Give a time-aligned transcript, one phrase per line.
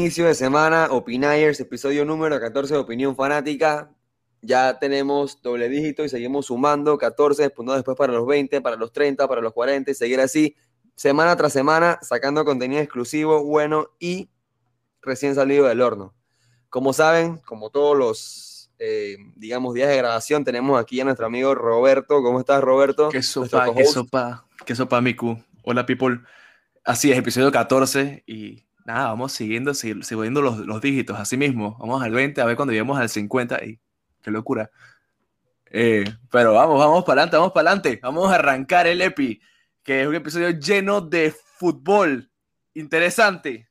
[0.00, 0.88] Inicio de semana.
[0.90, 3.92] Opinayers, episodio número 14 de Opinión Fanática.
[4.40, 8.92] Ya tenemos doble dígito y seguimos sumando 14, después, después para los 20, para los
[8.92, 10.56] 30, para los 40 y seguir así
[10.94, 14.30] semana tras semana sacando contenido exclusivo, bueno y
[15.02, 16.14] recién salido del horno.
[16.70, 21.54] Como saben, como todos los, eh, digamos, días de grabación, tenemos aquí a nuestro amigo
[21.54, 22.22] Roberto.
[22.22, 23.10] ¿Cómo estás, Roberto?
[23.10, 25.36] Qué sopa, qué sopa, qué sopa, Miku.
[25.62, 26.20] Hola, people.
[26.84, 31.76] Así es, episodio 14 y nada, vamos siguiendo, siguiendo los, los dígitos, así mismo.
[31.78, 33.80] Vamos al 20, a ver cuando lleguemos al 50 y
[34.22, 34.70] qué locura.
[35.72, 38.00] Eh, pero vamos, vamos para adelante, vamos para adelante.
[38.02, 39.40] Vamos a arrancar el EPI,
[39.82, 42.30] que es un episodio lleno de fútbol.
[42.74, 43.68] Interesante.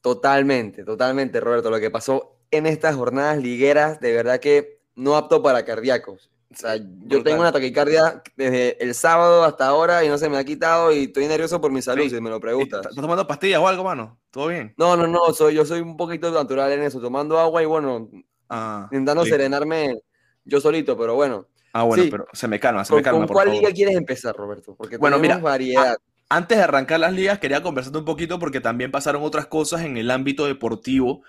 [0.00, 1.70] Totalmente, totalmente, Roberto.
[1.70, 6.30] Lo que pasó en estas jornadas ligueras, de verdad que no apto para cardíacos.
[6.54, 10.36] O sea, yo tengo una taquicardia desde el sábado hasta ahora y no se me
[10.36, 12.80] ha quitado y estoy nervioso por mi salud, si me lo preguntas.
[12.80, 14.18] ¿Estás tomando pastillas o algo, mano?
[14.30, 14.74] ¿Todo bien?
[14.76, 18.08] No, no, no, soy, yo soy un poquito natural en eso, tomando agua y bueno,
[18.48, 19.98] ah, intentando serenarme
[20.44, 21.48] yo solito, pero bueno.
[21.72, 24.76] Ah, bueno, pero se me calma, se me calma, ¿Con cuál liga quieres empezar, Roberto?
[24.76, 25.96] Porque bueno, mira, variedad.
[26.28, 29.96] antes de arrancar las ligas, quería conversarte un poquito porque también pasaron otras cosas en
[29.96, 31.22] el ámbito deportivo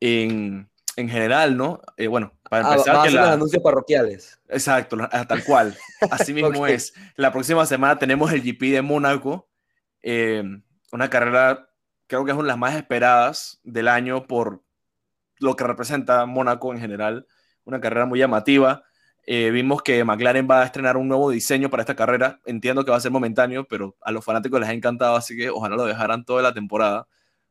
[0.00, 1.80] en, en general, ¿no?
[1.96, 3.06] Eh, bueno, para ah, empezar...
[3.06, 4.40] que los anuncios parroquiales.
[4.48, 5.76] Exacto, ah, tal cual.
[6.10, 6.92] Así mismo es.
[7.14, 9.48] La próxima semana tenemos el GP de Mónaco,
[10.02, 10.42] eh,
[10.90, 11.70] una carrera,
[12.08, 14.64] creo que es una de las más esperadas del año por
[15.38, 17.28] lo que representa Mónaco en general.
[17.62, 18.82] Una carrera muy llamativa.
[19.24, 22.40] Eh, vimos que McLaren va a estrenar un nuevo diseño para esta carrera.
[22.44, 25.48] Entiendo que va a ser momentáneo, pero a los fanáticos les ha encantado, así que
[25.48, 27.06] ojalá lo dejaran toda la temporada.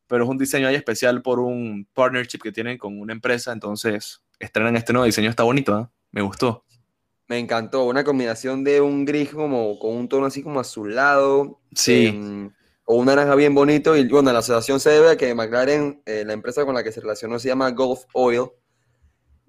[0.07, 4.21] Pero es un diseño ahí especial por un partnership que tienen con una empresa, entonces
[4.39, 5.87] estrenan este nuevo diseño, está bonito, ¿eh?
[6.11, 6.63] me gustó.
[7.27, 11.59] Me encantó, una combinación de un gris como con un tono así como azulado.
[11.75, 12.07] Sí.
[12.07, 12.51] Em,
[12.85, 13.97] o un naranja bien bonito.
[13.97, 16.93] Y bueno, la asociación se debe a que McLaren, eh, la empresa con la que
[16.93, 18.45] se relacionó, se llama Gulf Oil.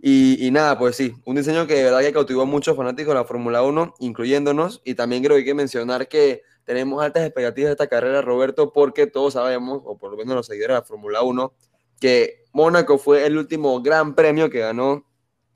[0.01, 3.21] Y, nada, pues sí, un diseño que de verdad que cautivó a muchos fanáticos de
[3.21, 4.83] la Fórmula 1, incluyéndonos.
[4.85, 8.75] Y también creo que hay que mencionar que tenemos altas expectativas de esta carrera, Roberto,
[8.75, 11.55] porque todos sabemos, o por lo menos los seguidores de la Fórmula 1,
[11.99, 15.03] que Mónaco fue el último gran premio que ganó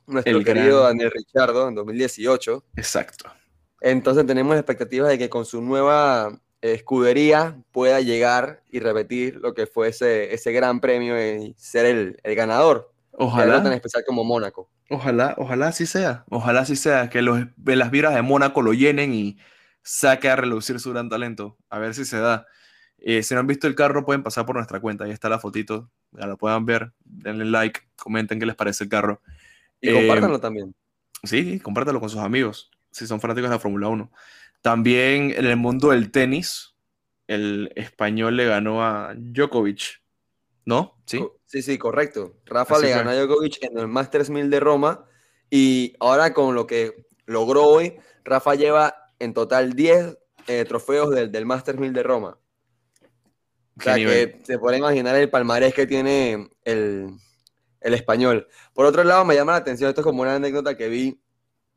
[0.07, 2.65] nuestro querido Daniel Richardo en 2018.
[2.77, 3.31] Exacto.
[3.83, 9.67] Entonces tenemos expectativas de que con su nueva escudería pueda llegar y repetir lo que
[9.67, 12.91] fue ese, ese gran premio y ser el, el ganador.
[13.11, 13.63] Ojalá.
[13.63, 14.71] tan especial como Mónaco.
[14.89, 16.25] Ojalá, ojalá así sea.
[16.31, 17.11] Ojalá así sea.
[17.11, 19.37] Que los, las vibras de Mónaco lo llenen y
[19.83, 21.59] saque a relucir su gran talento.
[21.69, 22.47] A ver si se da.
[22.99, 25.05] Eh, si no han visto el carro, pueden pasar por nuestra cuenta.
[25.05, 25.91] Ahí está la fotito.
[26.13, 26.93] Ya lo puedan ver.
[27.05, 27.81] Denle like.
[27.97, 29.23] Comenten qué les parece el carro.
[29.81, 30.75] Y eh, compártanlo también.
[31.25, 32.71] Sí, compártanlo con sus amigos.
[32.91, 34.11] Si son fanáticos de la Fórmula 1.
[34.61, 36.77] También en el mundo del tenis,
[37.27, 40.03] el español le ganó a Djokovic.
[40.65, 41.03] ¿No?
[41.07, 41.25] Sí.
[41.47, 42.41] Sí, sí, correcto.
[42.47, 45.05] Rafa le ganó a Djokovic en el Masters 1000 de Roma
[45.51, 50.19] y ahora con lo que logró hoy, Rafa lleva en total 10
[50.49, 52.39] eh, trofeos del, del Masters 1000 de Roma.
[53.79, 57.09] O sea que se puede imaginar el palmarés que tiene el,
[57.81, 58.47] el español.
[58.75, 61.21] Por otro lado, me llama la atención, esto es como una anécdota que vi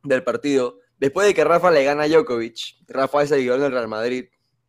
[0.04, 0.80] del partido.
[0.98, 4.26] Después de que Rafa le gana a Djokovic, Rafa es seguidor del Real Madrid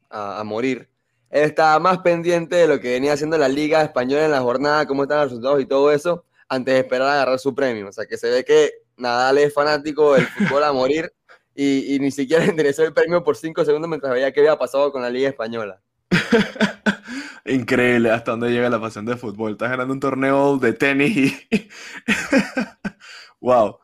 [0.08, 0.88] a, a morir
[1.30, 4.86] él estaba más pendiente de lo que venía haciendo la Liga Española en la jornada,
[4.86, 7.88] cómo están los resultados y todo eso, antes de esperar a agarrar su premio.
[7.88, 11.12] O sea, que se ve que Nadal es fanático del fútbol a morir
[11.56, 15.02] y, ni siquiera interesó el premio por cinco segundos mientras veía qué había pasado con
[15.02, 15.80] la Liga Española.
[17.46, 19.52] Increíble hasta dónde llega la pasión del fútbol.
[19.52, 21.16] Estás ganando un torneo de tenis
[21.50, 21.68] y.
[23.40, 23.78] ¡Wow!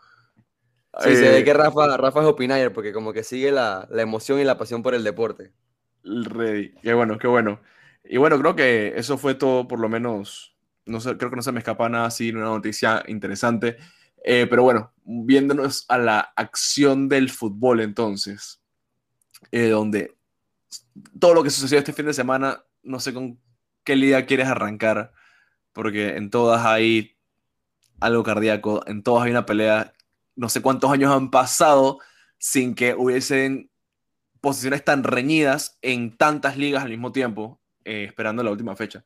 [1.00, 4.02] Sí, se ve eh, que Rafa, Rafa es opinayer porque como que sigue la, la
[4.02, 5.52] emoción y la pasión por el deporte.
[6.04, 6.74] Ready.
[6.82, 7.60] Qué bueno, qué bueno.
[8.04, 11.42] Y bueno, creo que eso fue todo, por lo menos, no sé, creo que no
[11.42, 13.78] se me escapa nada así, una noticia interesante.
[14.24, 18.60] Eh, pero bueno, viéndonos a la acción del fútbol entonces,
[19.50, 20.16] eh, donde
[21.18, 23.40] todo lo que sucedió este fin de semana, no sé con
[23.84, 25.12] qué liga quieres arrancar,
[25.72, 27.16] porque en todas hay
[28.00, 29.92] algo cardíaco, en todas hay una pelea,
[30.36, 31.98] no sé cuántos años han pasado
[32.38, 33.70] sin que hubiesen
[34.40, 39.04] posiciones tan reñidas en tantas ligas al mismo tiempo, eh, esperando la última fecha.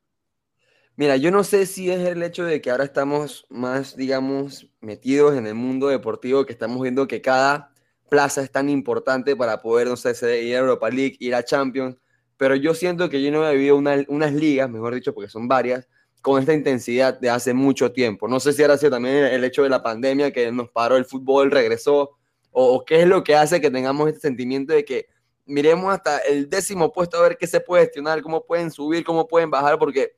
[0.99, 5.37] Mira, yo no sé si es el hecho de que ahora estamos más, digamos, metidos
[5.37, 7.71] en el mundo deportivo, que estamos viendo que cada
[8.09, 11.99] plaza es tan importante para poder, no sé, ir a Europa League, ir a Champions,
[12.39, 15.87] pero yo siento que yo no he vivido unas ligas, mejor dicho, porque son varias,
[16.23, 18.27] con esta intensidad de hace mucho tiempo.
[18.27, 21.05] No sé si ahora sido también el hecho de la pandemia que nos paró el
[21.05, 22.17] fútbol, regresó,
[22.53, 25.09] o, qué es lo que hace que tengamos este sentimiento de que
[25.45, 29.29] miremos hasta el décimo puesto a ver qué se puede gestionar, cómo pueden subir, cómo
[29.29, 30.15] pueden bajar, porque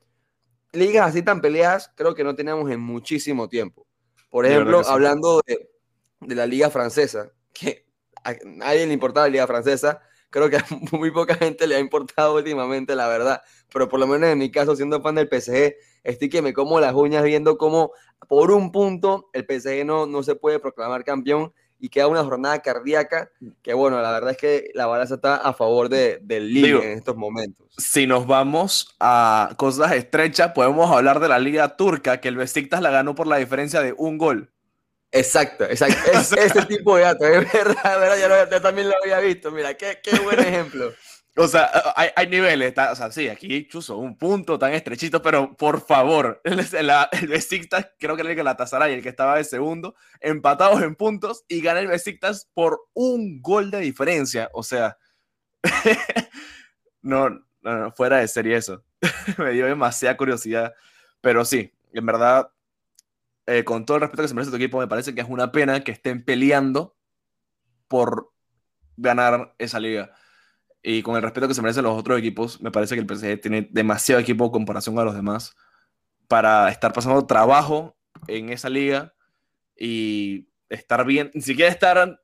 [0.71, 3.87] ligas así tan peleadas creo que no tenemos en muchísimo tiempo.
[4.29, 5.69] Por ejemplo, hablando de,
[6.19, 7.87] de, la liga francesa, que
[8.23, 11.79] a nadie le importaba la liga francesa, creo que a muy poca gente le ha
[11.79, 13.41] importado últimamente, la verdad.
[13.71, 16.79] Pero por lo menos en mi caso, siendo fan del PSG, estoy que me como
[16.79, 17.91] las uñas viendo cómo
[18.27, 22.59] por un punto el PSG no, no se puede proclamar campeón y queda una jornada
[22.61, 23.31] cardíaca
[23.61, 26.97] que, bueno, la verdad es que la balanza está a favor de, del Liga en
[26.97, 27.67] estos momentos.
[27.77, 32.81] Si nos vamos a cosas estrechas, podemos hablar de la Liga Turca, que el Besiktas
[32.81, 34.51] la ganó por la diferencia de un gol.
[35.11, 35.97] Exacto, exacto.
[36.13, 39.51] Es, ese tipo de datos, es verdad, verdad yo, también lo había visto.
[39.51, 40.91] Mira, qué, qué buen ejemplo.
[41.41, 45.79] O sea, hay, niveles, o sea, sí, aquí chuzo, un punto tan estrechito, pero por
[45.79, 49.37] favor, el, el, el Besiktas, creo que era el que la y el que estaba
[49.37, 54.49] de segundo, empatados en puntos y gana el Besiktas por un gol de diferencia.
[54.51, 54.97] O sea,
[57.01, 58.83] no, no, no, fuera de serie eso.
[59.37, 60.73] Me dio demasiada curiosidad,
[61.21, 62.51] pero sí, en verdad,
[63.45, 65.53] eh, con todo el respeto que se merece tu equipo, me parece que es una
[65.53, 66.97] pena que estén peleando
[67.87, 68.33] por
[68.97, 70.13] ganar esa liga.
[70.81, 73.41] Y con el respeto que se merecen los otros equipos, me parece que el PSG
[73.41, 75.55] tiene demasiado equipo en comparación a los demás
[76.27, 77.97] para estar pasando trabajo
[78.27, 79.13] en esa liga
[79.75, 82.21] y estar bien, ni siquiera estar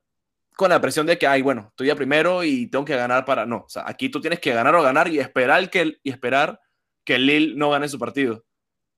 [0.56, 3.44] con la presión de que, ay, bueno, estoy ya primero y tengo que ganar para...
[3.44, 6.60] No, o sea, aquí tú tienes que ganar o ganar y esperar que, y esperar
[7.04, 8.44] que el Lille no gane su partido.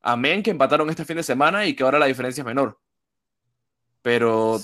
[0.01, 2.79] Amén que empataron este fin de semana y que ahora la diferencia es menor.
[4.03, 4.61] Pero,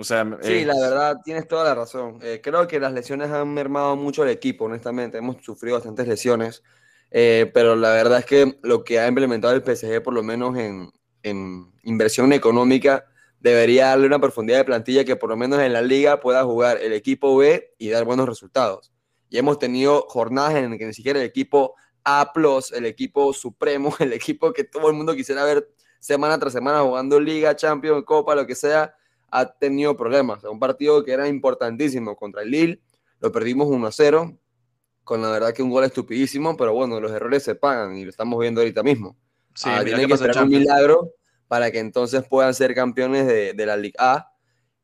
[0.00, 0.24] o sea...
[0.42, 2.18] Sí, eh, la verdad, tienes toda la razón.
[2.22, 5.18] Eh, creo que las lesiones han mermado mucho al equipo, honestamente.
[5.18, 6.62] Hemos sufrido bastantes lesiones.
[7.10, 10.56] Eh, pero la verdad es que lo que ha implementado el PSG, por lo menos
[10.56, 10.90] en,
[11.22, 13.04] en inversión económica,
[13.40, 16.78] debería darle una profundidad de plantilla que por lo menos en la liga pueda jugar
[16.80, 18.92] el equipo B y dar buenos resultados.
[19.28, 21.74] Y hemos tenido jornadas en las que ni siquiera el equipo
[22.04, 22.32] a
[22.72, 25.68] el equipo supremo, el equipo que todo el mundo quisiera ver
[25.98, 28.94] semana tras semana jugando Liga, Champions, Copa, lo que sea,
[29.30, 30.44] ha tenido problemas.
[30.44, 32.80] Un partido que era importantísimo contra el Lille,
[33.20, 34.38] lo perdimos 1-0,
[35.04, 38.10] con la verdad que un gol estupidísimo, pero bueno, los errores se pagan y lo
[38.10, 39.16] estamos viendo ahorita mismo.
[39.54, 41.12] Sí, ah, tienen que esperar un milagro
[41.48, 44.32] para que entonces puedan ser campeones de, de la Liga A.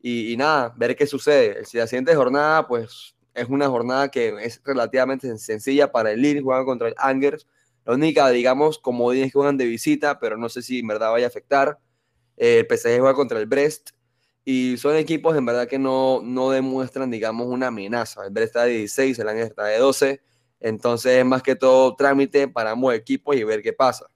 [0.01, 1.65] Y, y, nada, ver qué sucede.
[1.65, 6.43] Si la siguiente jornada, pues es una jornada que es relativamente sencilla para el Lille,
[6.43, 7.47] juegan contra el Angers.
[7.85, 11.13] La única, digamos, como es que juegan de visita, pero no sé si en verdad
[11.13, 11.79] vaya a afectar.
[12.37, 13.91] Eh, el PSG juega contra el Brest
[14.49, 18.25] y son equipos en verdad que no, no demuestran, digamos, una amenaza.
[18.25, 20.21] El Brest está de 16, el Angers está de 12.
[20.61, 24.07] Entonces es más que todo trámite para ambos equipos y ver qué pasa.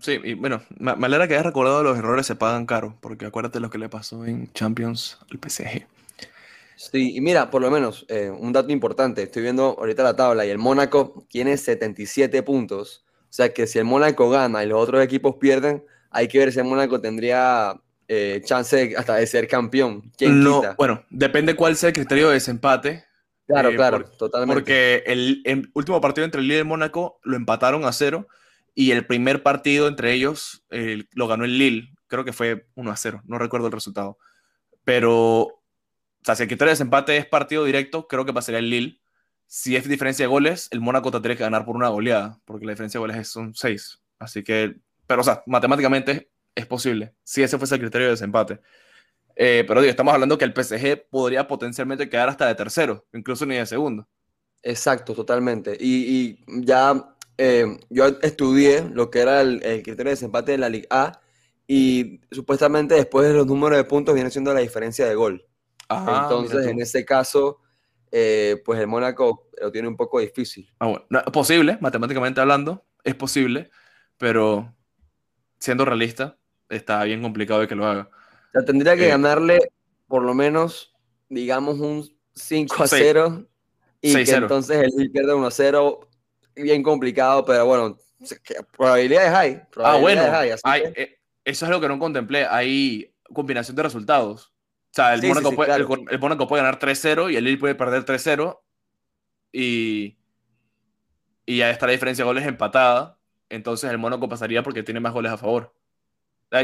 [0.00, 3.60] Sí, y bueno, me alegra que hayas recordado los errores se pagan caro, porque acuérdate
[3.60, 5.86] lo que le pasó en Champions al PSG.
[6.76, 10.46] Sí, y mira, por lo menos, eh, un dato importante, estoy viendo ahorita la tabla
[10.46, 14.80] y el Mónaco tiene 77 puntos, o sea que si el Mónaco gana y los
[14.80, 17.78] otros equipos pierden, hay que ver si el Mónaco tendría
[18.08, 20.10] eh, chance hasta de ser campeón.
[20.16, 23.04] ¿Quién no, bueno, depende cuál sea el criterio de desempate.
[23.46, 24.54] Claro, eh, claro, totalmente.
[24.54, 28.26] Porque el, último partido entre el líder y el Mónaco lo empataron a cero
[28.74, 30.64] y el primer partido entre ellos
[31.12, 34.18] lo ganó el Lille, creo que fue 1 a 0, no recuerdo el resultado.
[34.84, 35.58] Pero
[36.20, 39.00] o sea, si el criterio de desempate es partido directo, creo que pasaría el Lille.
[39.46, 42.72] Si es diferencia de goles, el Mónaco tendría que ganar por una goleada, porque la
[42.72, 44.02] diferencia de goles son 6.
[44.18, 48.60] Así que, pero o sea, matemáticamente es posible, si ese fuese el criterio de desempate.
[49.36, 53.46] Eh, pero digo, estamos hablando que el PSG podría potencialmente quedar hasta de tercero, incluso
[53.46, 54.08] ni de segundo.
[54.62, 55.76] Exacto, totalmente.
[55.78, 60.68] Y, ya eh, yo estudié lo que era el, el, criterio de desempate de la
[60.68, 61.20] Liga A
[61.68, 65.46] y supuestamente después de los números de puntos viene siendo la diferencia de gol.
[65.88, 67.60] Entonces, en ese caso,
[68.10, 70.70] eh, pues el Mónaco lo tiene un poco difícil.
[70.78, 71.06] Ah, bueno.
[71.32, 73.70] posible, matemáticamente hablando, es posible,
[74.16, 74.74] pero
[75.58, 76.37] siendo realista,
[76.68, 78.08] está bien complicado de que lo haga.
[78.54, 79.58] O tendría que eh, ganarle
[80.06, 80.94] por lo menos,
[81.28, 83.46] digamos, un 5 a 0
[84.00, 86.08] y que entonces el pierde 1 a 0,
[86.56, 87.98] bien complicado, pero bueno,
[88.76, 89.60] probabilidades hay.
[89.76, 90.22] ah, bueno,
[90.64, 92.46] hay, eh, eso es lo que no contemplé.
[92.46, 94.52] Hay combinación de resultados.
[94.90, 98.58] O sea, el, Mónaco, puede, el, puede, ganar 3-0 y el Lille puede perder 3-0
[99.52, 100.16] y,
[101.44, 103.18] y ya está la diferencia de goles empatada.
[103.48, 105.74] entonces el Mónaco pasaría porque tiene más goles a favor.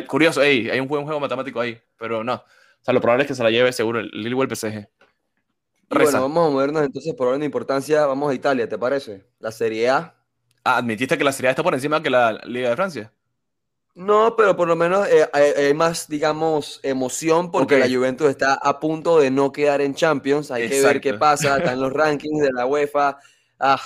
[0.07, 2.35] Curioso, hay un juego, juego matemático ahí, pero no.
[2.35, 4.87] O sea, lo probable es que se la lleve seguro el Lille o el PSG.
[5.89, 8.05] bueno, vamos a movernos entonces por orden de importancia.
[8.05, 9.25] Vamos a Italia, ¿te parece?
[9.39, 10.15] La Serie A.
[10.65, 13.11] Ah, ¿admitiste que la Serie A está por encima que la Liga de Francia?
[13.95, 18.81] No, pero por lo menos eh, hay, más, digamos, emoción porque la Juventus está a
[18.81, 20.51] punto de no quedar en Champions.
[20.51, 21.57] Hay que ver qué pasa.
[21.57, 23.17] Están los rankings de la UEFA.
[23.59, 23.81] Ah,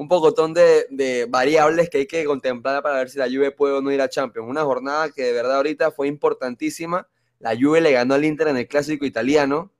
[0.00, 3.74] un pocotón de, de, variables que hay que contemplar para ver si la Juve puede
[3.74, 4.48] o no ir a Champions.
[4.48, 7.06] Una jornada que de verdad ahorita fue importantísima.
[7.38, 9.70] La Juve le ganó al Inter en el clásico italiano.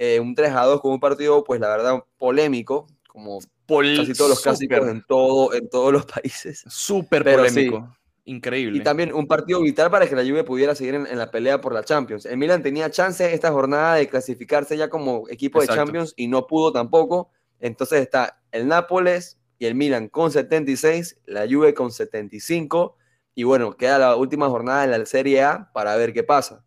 [0.00, 4.30] Eh, un 3 a 2 con un partido, pues la verdad, polémico, como casi todos
[4.30, 6.64] los clásicos en, todo, en todos los países.
[6.66, 7.96] Súper polémico.
[8.24, 8.78] Increíble.
[8.78, 11.72] Y también un partido vital para que la Juve pudiera seguir en, la pelea por
[11.72, 12.26] la Champions.
[12.26, 16.48] El Milan tenía chance esta jornada de clasificarse ya como equipo de Champions y no
[16.48, 17.30] pudo tampoco.
[17.60, 22.96] Entonces está el Nápoles y el Milan con 76, la Juve con 75.
[23.36, 26.64] Y bueno, queda la última jornada de la Serie A para ver qué pasa.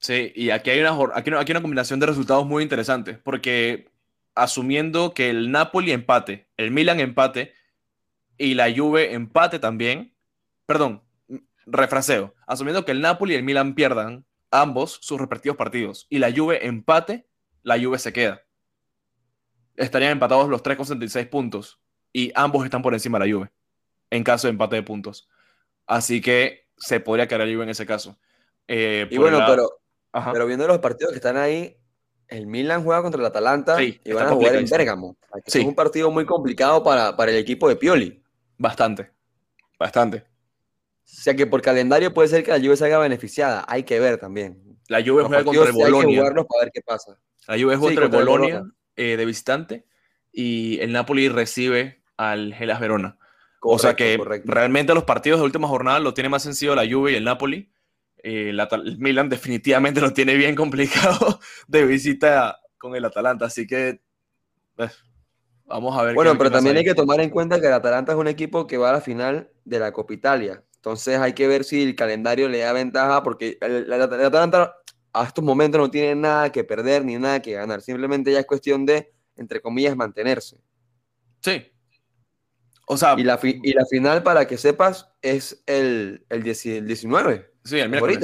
[0.00, 3.88] Sí, y aquí hay una, aquí, una combinación de resultados muy interesantes, porque
[4.34, 7.52] asumiendo que el Napoli empate, el Milan empate
[8.36, 10.12] y la Juve empate también,
[10.66, 11.04] perdón,
[11.66, 16.32] refraseo, asumiendo que el Napoli y el Milan pierdan ambos sus respectivos partidos y la
[16.32, 17.28] Juve empate,
[17.62, 18.42] la Juve se queda.
[19.76, 21.78] Estarían empatados los tres con 76 puntos
[22.14, 23.50] y ambos están por encima de la Juve
[24.08, 25.28] en caso de empate de puntos.
[25.86, 28.16] Así que se podría quedar la Juve en ese caso.
[28.68, 29.68] Eh, y bueno, pero
[30.32, 31.76] pero viendo los partidos que están ahí,
[32.28, 35.16] el Milan juega contra el Atalanta y van a jugar en Bérgamo.
[35.44, 38.22] Es un partido muy complicado para, para el equipo de Pioli.
[38.56, 39.10] Bastante,
[39.78, 40.18] bastante.
[40.18, 43.64] O sea que por calendario puede ser que la Juve salga beneficiada.
[43.68, 44.78] Hay que ver también.
[44.88, 45.98] La Juve juega contra el Bolonia.
[45.98, 47.18] Hay que jugarlos para ver qué pasa.
[47.48, 48.64] La Juve juega contra, el Bolonia
[48.96, 49.84] eh, de visitante
[50.32, 53.18] y el Napoli recibe al Gelas Verona.
[53.60, 57.12] o sea que realmente los partidos de última jornada lo tiene más sencillo la Juve
[57.12, 57.70] y el Napoli
[58.24, 64.00] eh, el Milan definitivamente lo tiene bien complicado de visita con el Atalanta, así que
[64.74, 64.92] pues,
[65.66, 66.14] vamos a ver.
[66.14, 68.78] Bueno, pero también hay que tomar en cuenta que el Atalanta es un equipo que
[68.78, 72.48] va a la final de la Copa Italia, entonces hay que ver si el calendario
[72.48, 74.74] le da ventaja, porque el, Atalanta
[75.12, 78.46] a estos momentos no tiene nada que perder ni nada que ganar, simplemente ya es
[78.46, 80.56] cuestión de, entre comillas, mantenerse.
[81.40, 81.73] Sí,
[82.86, 87.50] o sea, y la, y la final, para que sepas, es el, el, 19.
[87.64, 88.18] Sí, el miércoles.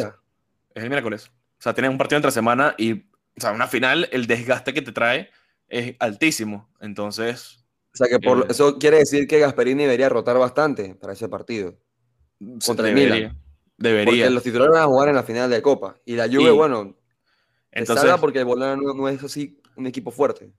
[0.75, 1.31] Es el miércoles.
[1.59, 4.83] O sea, tienes un partido entre semana y, o sea, una final, el desgaste que
[4.83, 5.31] te trae
[5.69, 6.71] es altísimo.
[6.81, 7.65] Entonces.
[7.93, 11.29] O sea, que por, eh, eso quiere decir que Gasperini debería rotar bastante para ese
[11.29, 11.77] partido.
[12.65, 13.39] Contra el Milan.
[13.77, 14.05] Debería.
[14.05, 15.97] Porque los titulares van a jugar en la final de Copa.
[16.05, 16.97] Y la Juve, bueno,
[17.73, 20.53] entonces, porque el Bologna no es así un equipo fuerte.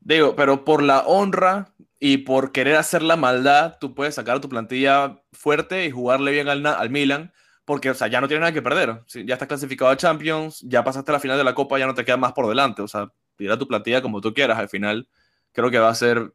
[0.00, 4.48] Digo, pero por la honra y por querer hacer la maldad, tú puedes sacar tu
[4.48, 7.32] plantilla fuerte y jugarle bien al, al Milan,
[7.64, 9.02] porque, o sea, ya no tiene nada que perder.
[9.24, 11.94] Ya estás clasificado a Champions, ya pasaste a la final de la Copa, ya no
[11.94, 12.80] te queda más por delante.
[12.80, 14.56] O sea, tira tu plantilla como tú quieras.
[14.58, 15.08] Al final,
[15.52, 16.32] creo que va a ser.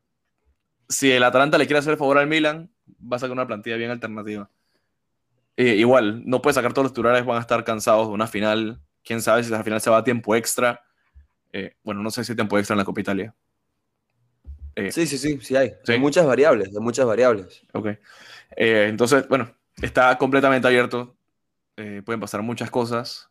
[0.89, 2.69] Si el Atalanta le quiere hacer favor al Milan,
[3.01, 4.49] va a sacar una plantilla bien alternativa.
[5.55, 8.81] igual, no puedes sacar todos los titulares, van a estar cansados de una final.
[9.01, 10.81] Quién sabe si la final se va a tiempo extra.
[11.53, 13.33] Eh, bueno, no sé si tiempo extra en la Copa Italia.
[14.75, 15.73] Eh, sí, sí, sí, sí hay.
[15.87, 17.61] Hay muchas variables, de muchas variables.
[17.73, 17.87] Ok.
[18.55, 21.15] Eh, entonces, bueno, está completamente abierto.
[21.77, 23.29] Eh, pueden pasar muchas cosas.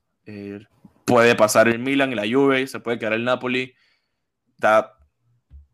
[1.04, 3.74] puede pasar el Milan la Juve, se puede quedar el Napoli.
[4.54, 4.96] Está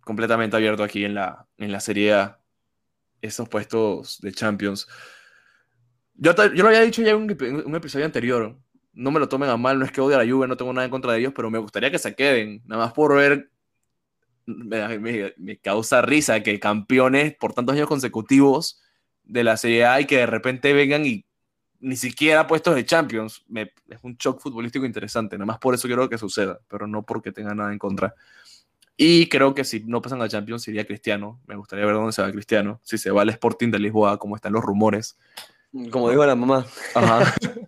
[0.00, 2.40] completamente abierto aquí en la, en la Serie A.
[3.20, 4.86] Esos puestos de Champions.
[6.14, 8.56] Yo, yo lo había dicho ya en un, un, episodio anterior.
[8.92, 10.72] No me lo tomen a mal, no es que odie a la Juve, no tengo
[10.72, 12.62] nada en contra de ellos, pero me gustaría que se queden.
[12.66, 13.50] Nada más por ver
[14.46, 18.80] me, causa risa que campeones por tantos años consecutivos
[19.24, 21.26] de la Serie A y que de repente vengan y
[21.80, 23.44] ni siquiera puestos de Champions.
[23.54, 25.36] es un shock futbolístico interesante.
[25.36, 28.14] Nada más por eso quiero que suceda, pero no porque tenga nada en contra.
[28.96, 31.40] Y creo que si no pasan a Champions iría Cristiano.
[31.46, 32.80] Me gustaría ver dónde se va Cristiano.
[32.82, 35.18] Si se va al Sporting de Lisboa, como están los rumores.
[35.90, 36.64] Como dijo la mamá.
[36.94, 37.34] Ajá.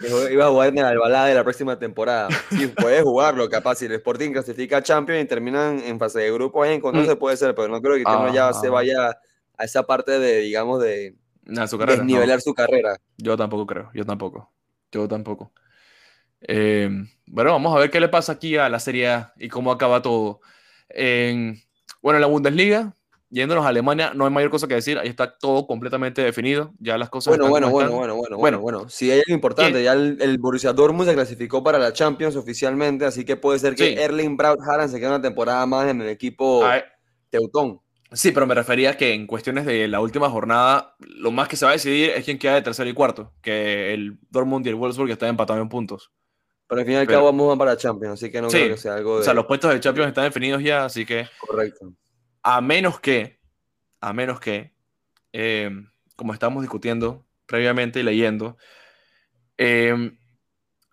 [0.00, 2.28] Iba a jugar en el Albalá de la próxima temporada.
[2.50, 3.76] Sí, puedes jugarlo, capaz.
[3.76, 7.16] Si el Sporting clasifica a Champions y terminan en fase de grupo, ahí en se
[7.16, 9.18] puede ser, pero no creo que ya se vaya
[9.56, 12.96] a esa parte de, digamos, de desnivelar su carrera.
[13.18, 14.50] Yo tampoco creo, yo tampoco.
[14.90, 15.52] Yo tampoco.
[16.40, 16.88] Eh,
[17.26, 20.02] bueno, vamos a ver qué le pasa aquí a la Serie A y cómo acaba
[20.02, 20.40] todo.
[20.88, 21.62] En,
[22.02, 22.96] bueno, en la Bundesliga,
[23.30, 26.98] yéndonos a Alemania, no hay mayor cosa que decir, ahí está todo completamente definido, ya
[26.98, 30.38] las cosas Bueno, bueno, bueno, bueno, bueno, bueno, bueno, sí hay algo importante, ya el,
[30.38, 34.60] Borussia Dortmund se clasificó para la Champions oficialmente, así que puede ser que Erling Braut
[34.60, 36.62] Haaland se quede una temporada más en el equipo
[37.30, 37.80] Teutón.
[38.12, 41.64] Sí, pero me refería que en cuestiones de la última jornada, lo más que se
[41.64, 44.74] va a decidir es quién queda de tercero y cuarto, que el Dortmund y el
[44.74, 46.10] Wolfsburg están empatados en puntos.
[46.66, 48.94] Pero al fin y al cabo vamos para Champions, así que no creo que sea
[48.94, 49.20] algo de...
[49.20, 51.28] O sea, los puestos de Champions están definidos ya, así que...
[51.38, 51.92] Correcto.
[52.42, 53.40] A menos que,
[54.00, 54.72] a menos que,
[55.32, 55.70] eh,
[56.16, 58.56] como estamos discutiendo previamente y leyendo,
[59.58, 60.12] eh,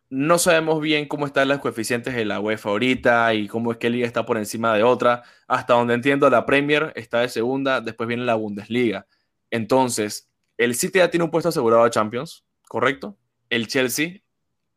[0.10, 3.90] no sabemos bien cómo están los coeficientes de la UEFA ahorita y cómo es que
[3.90, 5.24] liga está por encima de otra.
[5.48, 9.06] Hasta donde entiendo, la Premier está de segunda, después viene la Bundesliga.
[9.52, 13.18] Entonces, el City ya tiene un puesto asegurado a Champions, ¿correcto?
[13.50, 14.22] El Chelsea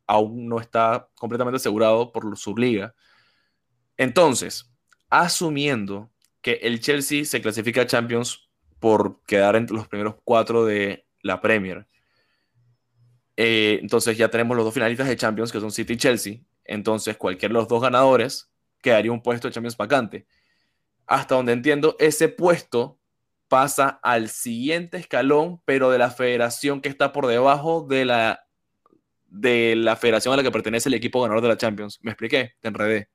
[0.05, 2.93] aún no está completamente asegurado por su liga.
[3.95, 4.69] Entonces,
[5.09, 6.10] asumiendo
[6.41, 11.39] que el Chelsea se clasifica a Champions por quedar entre los primeros cuatro de la
[11.39, 11.87] Premier
[13.43, 16.41] eh, entonces ya tenemos los dos finalistas de Champions, que son City y Chelsea.
[16.63, 20.27] Entonces cualquiera de los dos ganadores quedaría un puesto de Champions vacante.
[21.07, 22.99] Hasta donde entiendo, ese puesto
[23.47, 28.45] pasa al siguiente escalón, pero de la federación que está por debajo de la,
[29.25, 31.99] de la federación a la que pertenece el equipo ganador de la Champions.
[32.01, 32.53] ¿Me expliqué?
[32.59, 33.09] Te enredé.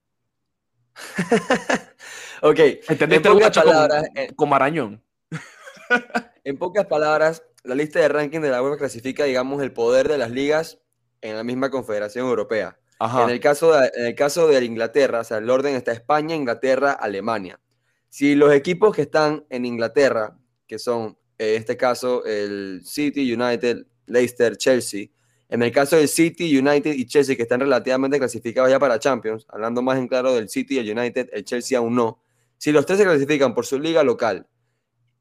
[2.42, 2.58] ok.
[2.88, 5.02] ¿Entendiste en pocas palabras, con, con Marañón?
[6.44, 10.18] en pocas palabras, la lista de ranking de la UEFA clasifica, digamos, el poder de
[10.18, 10.78] las ligas
[11.20, 12.78] en la misma Confederación Europea.
[12.98, 16.34] En, el caso de, en el caso de Inglaterra, o sea, el orden está España,
[16.34, 17.60] Inglaterra, Alemania.
[18.08, 23.84] Si los equipos que están en Inglaterra, que son en este caso el City, United,
[24.06, 25.08] Leicester, Chelsea,
[25.48, 29.44] en el caso del City, United y Chelsea, que están relativamente clasificados ya para Champions,
[29.48, 32.22] hablando más en claro del City y el United, el Chelsea aún no.
[32.58, 34.46] Si los tres se clasifican por su liga local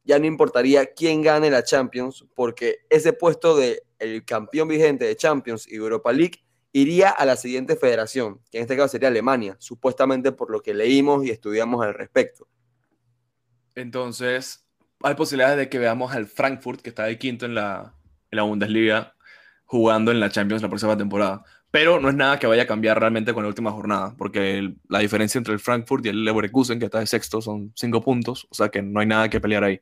[0.06, 5.16] ya no importaría quién gane la Champions, porque ese puesto de el campeón vigente de
[5.16, 9.56] Champions y Europa League iría a la siguiente federación, que en este caso sería Alemania,
[9.60, 12.48] supuestamente por lo que leímos y estudiamos al respecto.
[13.74, 14.68] Entonces,
[15.02, 17.96] hay posibilidades de que veamos al Frankfurt, que está de quinto en la,
[18.30, 19.16] en la Bundesliga,
[19.64, 21.44] jugando en la Champions la próxima temporada.
[21.76, 25.00] Pero no es nada que vaya a cambiar realmente con la última jornada, porque la
[25.00, 28.56] diferencia entre el Frankfurt y el Leverkusen, que está de sexto, son cinco puntos, o
[28.56, 29.82] sea que no hay nada que pelear ahí.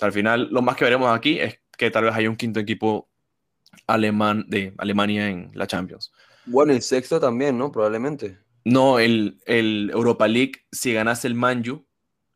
[0.00, 3.08] al final, lo más que veremos aquí es que tal vez haya un quinto equipo
[3.86, 6.10] alemán de Alemania en la Champions.
[6.44, 7.70] Bueno, el sexto también, ¿no?
[7.70, 8.38] Probablemente.
[8.64, 11.86] No, el, el Europa League, si ganase el Manju,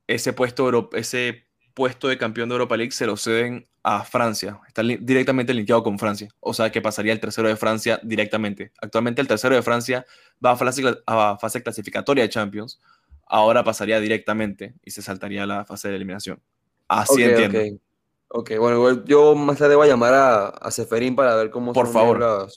[0.06, 4.60] ese puesto, ese puesto de campeón de Europa League se lo ceden a Francia.
[4.66, 6.28] Está directamente linkeado con Francia.
[6.40, 8.72] O sea que pasaría el tercero de Francia directamente.
[8.80, 10.06] Actualmente el tercero de Francia
[10.44, 12.80] va a fase, a fase clasificatoria de Champions.
[13.26, 16.40] Ahora pasaría directamente y se saltaría la fase de eliminación.
[16.88, 17.80] Así entiendo.
[18.28, 21.92] ok, bueno, yo más tarde voy a llamar a, a Seferín para ver cómo Por
[21.92, 22.18] favor.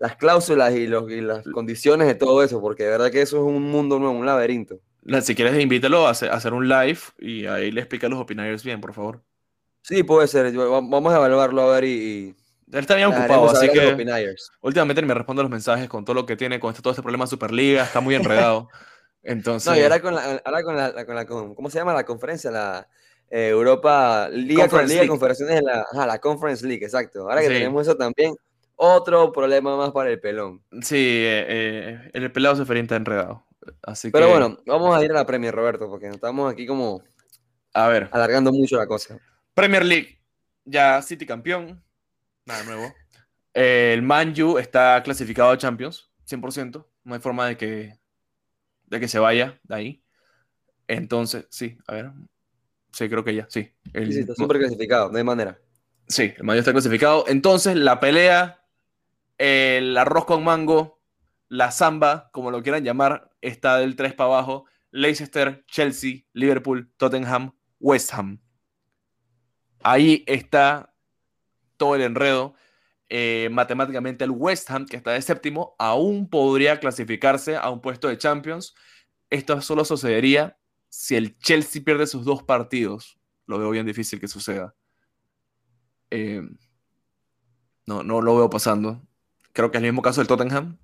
[0.00, 3.36] Las, cláusulas y, los, y las condiciones de todo eso, porque de verdad que eso
[3.36, 4.80] es un mundo nuevo, un laberinto.
[5.22, 8.80] Si quieres, invítalo a hacer, un live y ahí le explica a los opinarios bien,
[8.80, 9.22] por favor.
[9.84, 10.50] Sí, puede ser.
[10.52, 12.34] Vamos a evaluarlo a ver y.
[12.72, 13.94] Él está bien ocupado, así que
[14.62, 17.24] últimamente me responde los mensajes con todo lo que tiene, con este, todo este problema
[17.24, 18.68] de Superliga, está muy enredado.
[19.22, 19.70] Entonces...
[19.70, 22.50] No, y ahora con la, ahora con la, con la ¿cómo se llama la conferencia?
[22.50, 22.88] La
[23.30, 27.30] eh, Europa Liga, con, Liga de Confederaciones, la, la Conference League, exacto.
[27.30, 28.34] Ahora que tenemos eso también,
[28.74, 30.62] otro problema más para el pelón.
[30.80, 33.46] Sí, eh, eh, el pelado se está enredado.
[34.10, 37.02] Pero bueno, vamos a ir a la Premier, Roberto, porque estamos aquí como
[37.72, 38.08] a ver.
[38.10, 39.20] alargando mucho la cosa.
[39.54, 40.20] Premier League,
[40.64, 41.82] ya City campeón,
[42.44, 42.92] nada nuevo.
[43.52, 47.98] el Manju está clasificado a Champions, 100%, no hay forma de que,
[48.86, 50.04] de que se vaya de ahí.
[50.88, 52.10] Entonces, sí, a ver,
[52.92, 53.72] sí, creo que ya, sí.
[53.92, 55.60] El, sí, está súper clasificado, no hay manera.
[56.08, 57.24] Sí, el Manju está clasificado.
[57.28, 58.62] Entonces, la pelea,
[59.38, 61.00] el arroz con mango,
[61.48, 64.66] la samba, como lo quieran llamar, está del 3 para abajo.
[64.90, 68.43] Leicester, Chelsea, Liverpool, Tottenham, West Ham.
[69.84, 70.92] Ahí está
[71.76, 72.54] todo el enredo.
[73.08, 78.08] Eh, matemáticamente el West Ham, que está de séptimo, aún podría clasificarse a un puesto
[78.08, 78.74] de Champions.
[79.30, 83.18] Esto solo sucedería si el Chelsea pierde sus dos partidos.
[83.46, 84.74] Lo veo bien difícil que suceda.
[86.10, 86.42] Eh,
[87.86, 89.06] no, no lo veo pasando.
[89.52, 90.78] Creo que es el mismo caso del Tottenham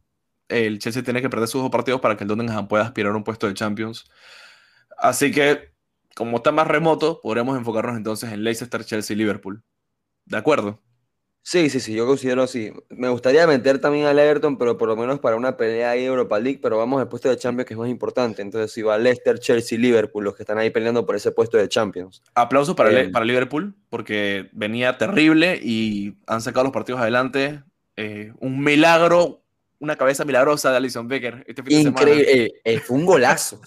[0.50, 3.16] el Chelsea tiene que perder sus dos partidos para que el Tottenham pueda aspirar a
[3.16, 4.10] un puesto de Champions.
[4.98, 5.69] Así que,
[6.20, 9.62] como está más remoto, podremos enfocarnos entonces en Leicester, Chelsea y Liverpool.
[10.26, 10.78] ¿De acuerdo?
[11.42, 12.74] Sí, sí, sí, yo considero así.
[12.90, 16.38] Me gustaría meter también al Everton, pero por lo menos para una pelea ahí Europa
[16.38, 18.42] League, pero vamos al puesto de Champions que es más importante.
[18.42, 21.70] Entonces, si va Leicester, Chelsea, Liverpool, los que están ahí peleando por ese puesto de
[21.70, 22.22] Champions.
[22.34, 27.62] Aplausos para, eh, para Liverpool, porque venía terrible y han sacado los partidos adelante.
[27.96, 29.40] Eh, un milagro
[29.80, 33.60] una cabeza milagrosa de Alison Becker este Increíble, eh, eh, fue un golazo.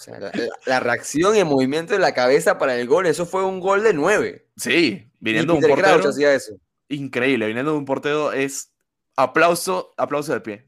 [0.65, 3.83] la, reacción y el movimiento de la cabeza para el gol, eso fue un gol
[3.83, 4.47] de nueve.
[4.55, 6.09] Sí, viniendo de un portero.
[6.09, 6.53] Hacía eso.
[6.87, 8.71] Increíble, viniendo de un portero es
[9.15, 10.65] aplauso, aplauso de pie.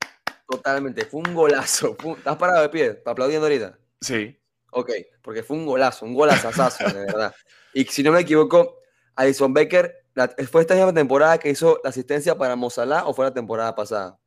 [0.50, 1.96] Totalmente, fue un golazo.
[2.18, 3.02] ¿Estás parado de pie?
[3.06, 3.78] aplaudiendo ahorita?
[4.02, 4.36] Sí.
[4.72, 7.34] Ok, porque fue un golazo, un golazazazo, de verdad.
[7.74, 8.80] Y si no me equivoco,
[9.16, 10.06] Alison Becker,
[10.50, 14.18] ¿fue esta misma temporada que hizo la asistencia para Mozalá o fue la temporada pasada?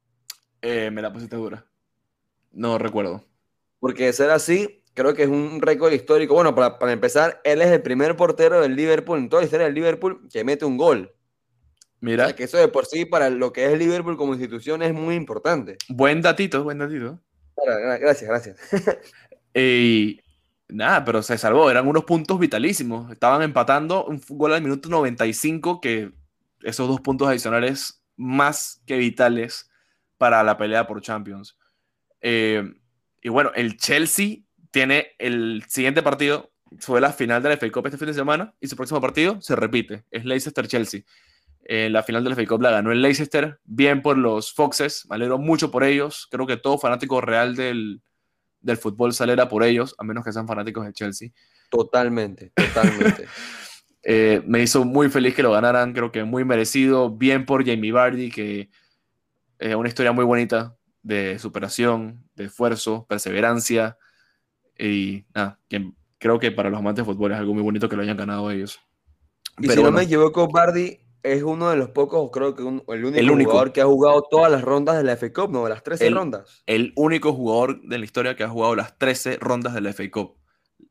[0.62, 1.64] Eh, me la pusiste dura.
[2.52, 3.24] No recuerdo.
[3.80, 6.34] Porque de ser así, creo que es un récord histórico.
[6.34, 9.74] Bueno, para, empezar, él es el primer portero del Liverpool, en toda la historia del
[9.74, 11.14] Liverpool, que mete un gol.
[12.00, 12.32] Mira.
[12.34, 15.78] que eso de por sí, para lo que es Liverpool como institución, es muy importante.
[15.88, 17.20] Buen datito, buen datito.
[17.56, 18.56] Gracias, gracias.
[19.54, 20.20] y
[20.68, 21.70] nada, pero se salvó.
[21.70, 23.10] Eran unos puntos vitalísimos.
[23.10, 26.12] Estaban empatando un gol al minuto 95, que
[26.62, 29.67] esos dos puntos adicionales más que vitales
[30.18, 31.57] para la pelea por Champions.
[32.20, 32.62] Eh,
[33.22, 34.38] y bueno, el Chelsea
[34.70, 38.54] tiene el siguiente partido, fue la final de la FA Cup este fin de semana,
[38.61, 41.02] y su próximo partido se repite, es Leicester-Chelsea.
[41.64, 45.07] En la final de la FA Cup la ganó el Leicester, bien por los Foxes,
[45.09, 48.02] me alegro mucho por ellos, creo que todo fanático real del,
[48.61, 51.31] del fútbol salera por ellos, a menos que sean fanáticos del Chelsea.
[51.70, 53.26] Totalmente, totalmente.
[54.11, 57.92] Eh, me hizo muy feliz que lo ganaran, creo que muy merecido, bien por Jamie
[57.92, 58.70] Vardy, que
[59.58, 63.98] es una historia muy bonita de superación, de esfuerzo, perseverancia
[64.78, 65.60] y nada,
[66.18, 68.50] creo que para los amantes de fútbol es algo muy bonito que lo hayan ganado
[68.50, 68.78] ellos.
[69.58, 73.50] Y si no me equivoco, Bardi es uno de los pocos, creo que el, único
[73.50, 75.68] jugador que ha jugado todas las rondas de la FA Cup, ¿no?
[75.68, 76.62] Las 13 rondas.
[76.66, 80.10] El único jugador de la historia que ha jugado las 13 rondas de la FA
[80.10, 80.36] Cup.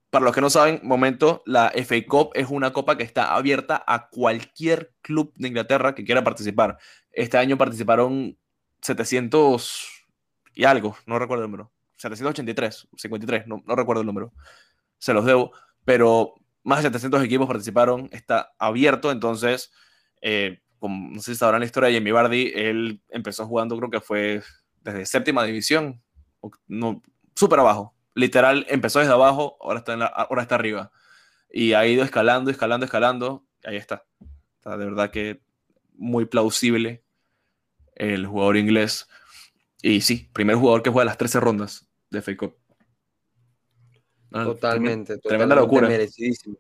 [0.10, 3.84] Para los que no saben, momento, la FA Cup es una copa que está abierta
[3.88, 6.78] a cualquier club de Inglaterra que quiera participar.
[7.12, 8.38] Este año participaron
[8.82, 10.06] 700
[10.54, 11.72] y algo, no recuerdo el número.
[11.98, 14.34] 783, 53, no, no recuerdo el número.
[14.98, 15.52] Se los debo,
[15.86, 19.72] pero más de 700 equipos participaron, está abierto, entonces,
[20.22, 23.90] eh, como, no sé si sabrán la historia de Jamie Bardi, él empezó jugando, creo
[23.90, 24.42] que fue
[24.82, 26.02] desde séptima división,
[26.68, 27.02] no,
[27.36, 30.92] súper abajo, literal, empezó desde abajo, ahora está, ahora está arriba,
[31.50, 34.06] y ha ido escalando, escalando, escalando, ahí está.
[34.58, 35.42] Está de verdad que
[35.94, 37.04] muy plausible
[37.98, 39.08] el jugador inglés.
[39.82, 42.56] Y sí, primer jugador que juega las 13 rondas de FA Cup.
[44.32, 45.88] Ah, totalmente, tremenda, locura.
[45.88, 46.58] Merecidísimo.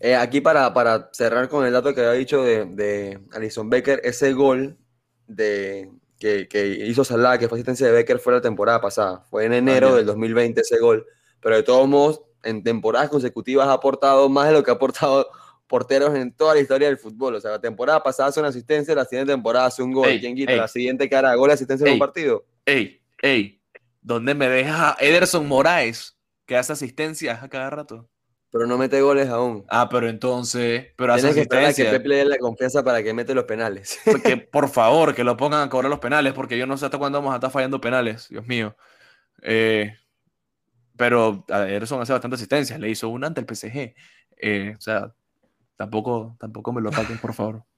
[0.00, 4.00] Eh, aquí para, para, cerrar con el dato que había dicho de, de Alison Becker,
[4.02, 4.78] ese gol
[5.26, 9.24] de, que, que, hizo Salah, que fue asistencia de Becker, fue la temporada pasada.
[9.30, 11.06] Fue en enero del 2020 ese gol.
[11.40, 15.28] Pero de todos modos, en temporadas consecutivas ha aportado más de lo que ha aportado
[15.70, 17.36] porteros en toda la historia del fútbol.
[17.36, 20.08] O sea, la temporada pasada hace una asistencia, la siguiente temporada hace un gol.
[20.18, 20.56] ¿Quién quita?
[20.56, 22.44] la siguiente cara gol, asistencia en un partido.
[22.66, 23.62] Ey, ey,
[24.02, 28.10] ¿dónde me deja Ederson Moraes, que hace asistencias a cada rato?
[28.50, 29.64] Pero no mete goles aún.
[29.68, 33.14] Ah, pero entonces, pero hace Tienes que que Pepe le dé la confianza para que
[33.14, 34.00] mete los penales.
[34.04, 36.98] Porque, por favor, que lo pongan a cobrar los penales, porque yo no sé hasta
[36.98, 38.76] cuándo vamos a estar fallando penales, Dios mío.
[39.42, 39.94] Eh,
[40.96, 43.94] pero Ederson hace bastante asistencias, le hizo una ante el PSG.
[44.36, 45.14] Eh, o sea,
[45.80, 47.64] Tampoco, tampoco me lo saquen, por favor.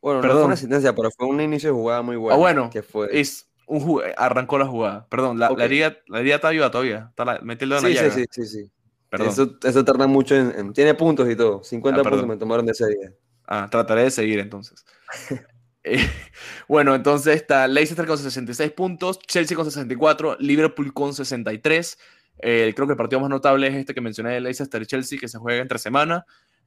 [0.00, 0.34] Bueno, Perdón.
[0.34, 2.34] no fue una asistencia, pero fue un inicio de jugada muy bueno.
[2.34, 3.06] Ah, bueno, que fue...
[3.20, 5.06] es un arrancó la jugada.
[5.08, 7.06] Perdón, la, herida, la herida está viva todavía.
[7.10, 8.70] Está la, el sí, sí, sí, sí, sí,
[9.08, 9.28] Perdón.
[9.28, 11.62] Eso, eso tarda mucho en, Tiene puntos y todo.
[11.62, 13.12] 50 ah, puntos me tomaron de ese día.
[13.46, 14.84] Ah, trataré de seguir entonces.
[15.84, 15.98] Eh,
[16.68, 21.98] bueno, entonces está Leicester con 66 puntos, Chelsea con 64, Liverpool con 63.
[22.38, 25.38] Eh, creo que el partido más notable es este que mencioné de Leicester-Chelsea, que se
[25.38, 26.24] juega entre semana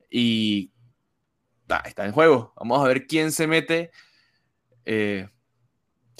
[0.10, 0.72] y
[1.86, 2.54] está en juego.
[2.58, 3.92] Vamos a ver quién se mete.
[4.86, 5.28] Eh,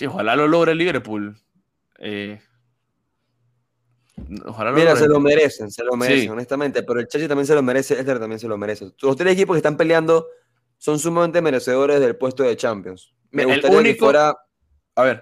[0.08, 1.38] ojalá lo logre el Liverpool.
[2.00, 2.40] Eh,
[4.46, 6.84] ojalá lo Mira, se lo merecen, se lo merecen, honestamente.
[6.84, 8.92] Pero el Chelsea también se lo merece, Esther también se lo merece.
[9.02, 10.28] Los tres equipos que están peleando
[10.78, 13.14] son sumamente merecedores del puesto de Champions.
[13.32, 14.36] Me gustaría que fuera.
[14.96, 15.22] A ver,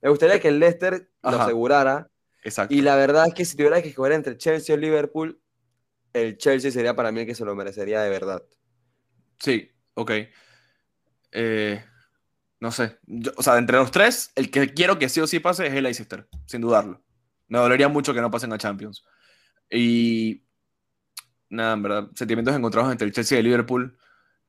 [0.00, 2.08] me gustaría que el Leicester lo asegurara.
[2.44, 2.74] Exacto.
[2.74, 5.40] Y la verdad es que si tuviera que escoger entre Chelsea o Liverpool,
[6.12, 8.42] el Chelsea sería para mí el que se lo merecería de verdad.
[9.38, 10.12] Sí, ok.
[11.32, 11.84] Eh,
[12.60, 12.98] no sé.
[13.36, 15.82] o sea, entre los tres, el que quiero que sí o sí pase es el
[15.82, 17.02] Leicester, sin dudarlo.
[17.48, 19.04] Me dolería mucho que no pasen a Champions.
[19.68, 20.44] Y
[21.48, 23.98] nada, en verdad, sentimientos encontrados entre el Chelsea y el Liverpool.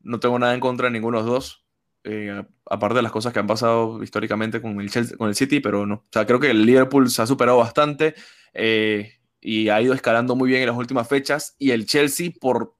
[0.02, 1.66] No tengo nada en contra de ninguno de los dos.
[2.04, 5.60] Eh, aparte de las cosas que han pasado históricamente con el, Chelsea, con el City,
[5.60, 5.96] pero no.
[5.96, 8.14] O sea, creo que el Liverpool se ha superado bastante.
[8.54, 9.14] Eh,
[9.44, 11.56] y ha ido escalando muy bien en las últimas fechas.
[11.60, 12.76] Y el Chelsea, por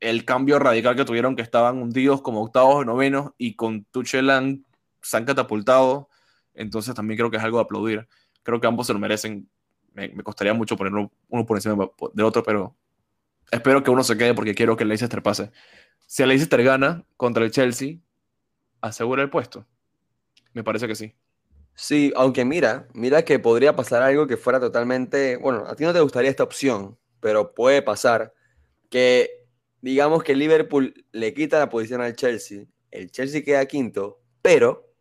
[0.00, 4.28] el cambio radical que tuvieron, que estaban hundidos como octavos o novenos, y con Tuchel
[5.00, 6.08] se han catapultado
[6.54, 8.08] Entonces también creo que es algo de aplaudir.
[8.42, 9.48] Creo que ambos se lo merecen.
[9.94, 12.76] Me, costaría mucho poner uno por encima del otro, pero
[13.50, 15.52] espero que uno se quede porque quiero que el Leicester pase.
[16.06, 17.98] Si el Leicester gana contra el Chelsea,
[18.80, 19.66] asegura el puesto.
[20.52, 21.14] Me parece que sí.
[21.74, 25.92] Sí, aunque mira, mira que podría pasar algo que fuera totalmente, bueno, a ti no
[25.92, 28.34] te gustaría esta opción, pero puede pasar
[28.90, 29.46] que
[29.80, 34.94] digamos que Liverpool le quita la posición al Chelsea, el Chelsea queda quinto, pero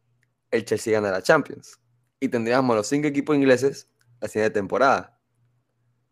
[0.50, 1.80] el Chelsea gana la Champions
[2.20, 3.90] y tendríamos los cinco equipos ingleses
[4.22, 5.18] la siguiente temporada.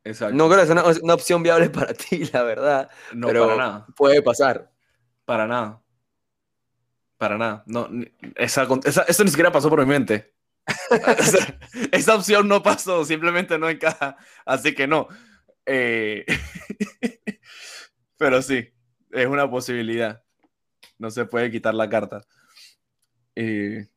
[0.03, 0.35] Exacto.
[0.35, 2.89] No creo que sea una, opción viable para ti, la verdad.
[3.13, 3.87] No, pero para nada.
[3.95, 4.71] Puede pasar.
[5.25, 5.81] Para nada.
[7.17, 7.63] Para nada.
[7.67, 7.87] No,
[8.35, 8.67] esa,
[9.07, 10.33] eso ni siquiera pasó por mi mente.
[11.91, 14.17] esa, opción no pasó, simplemente no encaja.
[14.45, 15.08] Así que no.
[15.65, 16.25] Eh,
[18.17, 18.69] pero sí,
[19.12, 20.23] es una posibilidad.
[20.97, 22.21] No se puede quitar la carta.
[23.36, 23.88] Eh,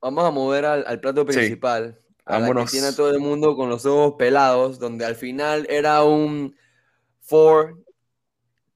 [0.00, 2.00] Vamos a mover al, plato principal.
[2.24, 5.66] A la que tiene a todo el mundo con los ojos pelados, donde al final
[5.70, 6.54] era un
[7.20, 7.82] four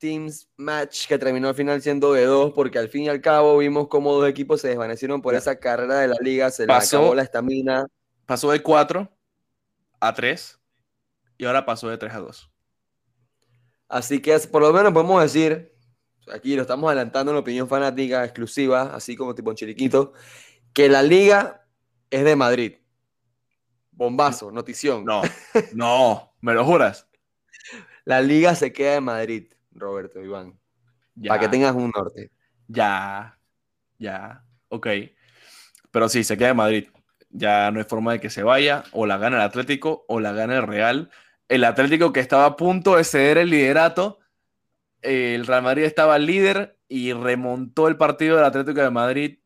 [0.03, 3.57] teams match que terminó al final siendo de dos, porque al fin y al cabo
[3.59, 7.15] vimos cómo dos equipos se desvanecieron por esa carrera de la liga, se le acabó
[7.15, 7.87] la estamina.
[8.27, 9.09] Pasó de 4
[10.01, 10.59] a 3
[11.39, 12.51] y ahora pasó de 3 a 2.
[13.89, 15.73] Así que por lo menos podemos decir,
[16.33, 20.15] aquí lo estamos adelantando en opinión fanática exclusiva, así como tipo en chiriquito,
[20.73, 21.65] que la liga
[22.11, 22.75] es de Madrid.
[23.93, 25.05] Bombazo, notición.
[25.05, 25.23] No,
[25.75, 27.07] no, ¿me lo juras?
[28.05, 29.52] La liga se queda en Madrid.
[29.75, 30.59] Roberto, Iván.
[31.27, 32.31] Para que tengas un norte.
[32.69, 33.39] Ya,
[33.99, 34.87] ya, ok.
[35.91, 36.89] Pero sí, se queda en Madrid.
[37.31, 38.85] Ya no hay forma de que se vaya.
[38.93, 41.11] O la gana el Atlético o la gana el Real.
[41.49, 44.19] El Atlético que estaba a punto de ceder el liderato.
[45.03, 49.39] El Real Madrid estaba líder y remontó el partido del Atlético de Madrid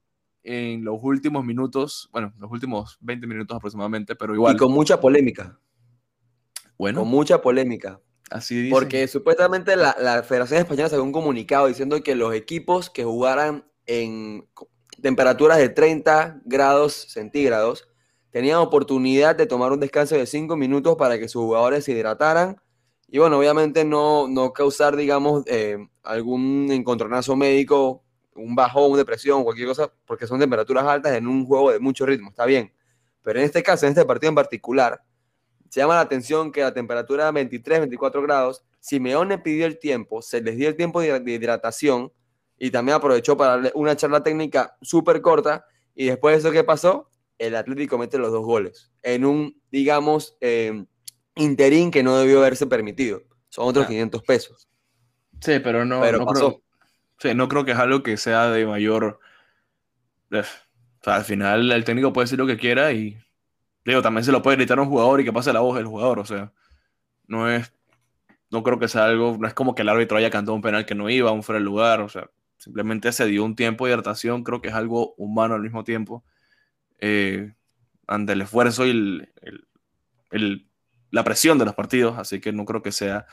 [0.47, 4.55] en los últimos minutos, bueno, los últimos 20 minutos aproximadamente, pero igual.
[4.55, 5.59] Y con mucha polémica.
[6.79, 7.01] Bueno.
[7.01, 8.01] Con mucha polémica.
[8.31, 13.65] Así Porque supuestamente la, Federación Española sacó un comunicado diciendo que los equipos que jugaran
[13.87, 14.49] en
[15.01, 17.89] temperaturas de 30 grados centígrados
[18.31, 22.57] tenían oportunidad de tomar un descanso de 5 minutos para que sus jugadores se hidrataran
[23.09, 28.03] y bueno, obviamente no, no causar, digamos, eh, algún encontronazo médico,
[28.35, 32.31] un bajón, depresión, cualquier cosa, porque son temperaturas altas en un juego de mucho ritmo,
[32.31, 32.73] está bien.
[33.23, 35.03] Pero en este caso, en este partido en particular,
[35.71, 40.41] se llama la atención que la temperatura 23, 24 grados, Simeone pidió el tiempo, se
[40.41, 42.13] les dio el tiempo de hidratación
[42.59, 46.65] y también aprovechó para darle una charla técnica súper corta y después de eso, ¿qué
[46.65, 47.11] pasó?
[47.39, 50.85] El Atlético mete los dos goles en un, digamos, eh,
[51.35, 53.23] interín que no debió haberse permitido.
[53.49, 54.69] Son otros 500 pesos.
[55.41, 56.63] Sí, pero no, pero no pasó.
[57.17, 59.21] Creo, no creo que es algo que sea de mayor...
[60.31, 63.17] Eh, o sea, al final el técnico puede decir lo que quiera y
[63.87, 65.87] Digo, también se lo puede gritar a un jugador y que pase la voz del
[65.87, 66.53] jugador, o sea,
[67.29, 67.72] no es,
[68.51, 70.85] no creo que sea algo, no es como que el árbitro haya cantado un penal
[70.85, 73.92] que no iba, un fuera de lugar, o sea, simplemente se dio un tiempo de
[73.92, 76.25] hidratación, creo que es algo humano al mismo tiempo,
[76.99, 77.55] eh,
[78.09, 79.22] ante el esfuerzo y
[81.11, 83.27] la presión de los partidos, así que no creo que sea...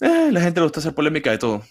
[0.00, 1.62] Eh, la gente le gusta hacer polémica de todo.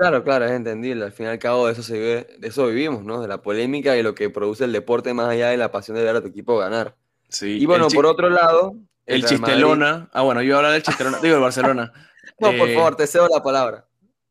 [0.00, 1.04] Claro, claro, es entendible.
[1.04, 3.20] Al fin y al cabo de eso, se vive, de eso vivimos, ¿no?
[3.20, 6.02] De la polémica y lo que produce el deporte más allá de la pasión de
[6.02, 6.96] ver a tu equipo ganar.
[7.28, 7.58] Sí.
[7.60, 8.76] Y bueno, por otro lado...
[9.04, 10.08] El, chistelona.
[10.14, 11.18] Ah, bueno, yo hablar del chistelona.
[11.18, 11.92] Digo, el Barcelona.
[12.40, 13.86] no, por eh, favor, te cedo la palabra.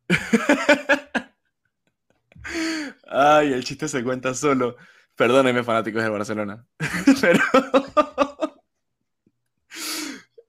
[3.08, 4.76] Ay, el chiste se cuenta solo.
[5.16, 6.66] Perdónenme, fanáticos del Barcelona.
[7.22, 7.42] Pero...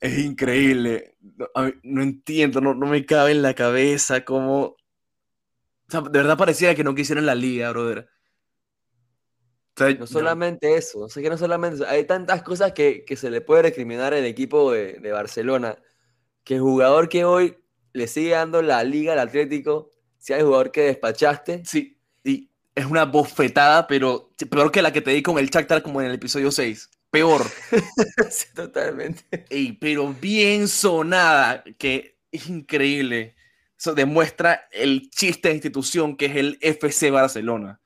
[0.00, 1.14] es increíble.
[1.82, 4.76] No, entiendo, no, no, me cabe en la cabeza cómo
[5.90, 8.08] de verdad parecía que no quisieran la liga, brother.
[9.98, 11.86] no solamente eso, o sea que no solamente eso.
[11.88, 15.78] Hay tantas cosas que, se le puede recriminar al equipo de, Barcelona.
[16.44, 17.58] Que el jugador que hoy
[17.92, 21.62] le sigue dando la liga al Atlético, sea el jugador que despachaste.
[21.66, 25.82] Sí, y es una bofetada, pero peor que la que te di con el Shakhtar
[25.82, 26.88] como en el episodio 6.
[27.10, 27.42] Peor.
[28.30, 29.24] sí, totalmente.
[29.80, 33.34] pero bien sonada, que es increíble.
[33.80, 37.80] Eso demuestra el chiste de institución que es el FC Barcelona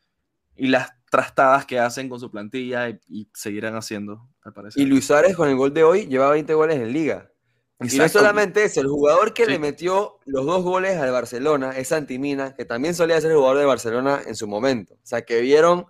[0.57, 4.83] y las trastadas que hacen con su plantilla y, seguirán haciendo, me parece.
[4.83, 7.31] Y Luis Suárez con el gol de hoy lleva 20 goles en liga.
[7.79, 11.89] Y no solamente eso, el jugador que le metió los dos goles al Barcelona es
[11.89, 14.95] Santimina, que también solía ser jugador de Barcelona en su momento.
[14.95, 15.87] O sea, que vieron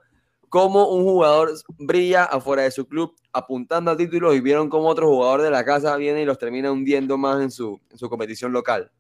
[0.51, 5.09] cómo un jugador brilla afuera de su club apuntando a títulos y vieron cómo otro
[5.09, 8.53] jugador de la casa viene y los termina hundiendo más en su, en su competición
[8.53, 8.93] local.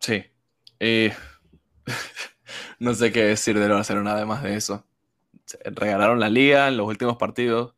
[0.00, 0.24] Sí.
[2.78, 4.84] No sé qué decir de Barcelona además de eso.
[5.64, 7.74] regalaron la liga en los últimos partidos.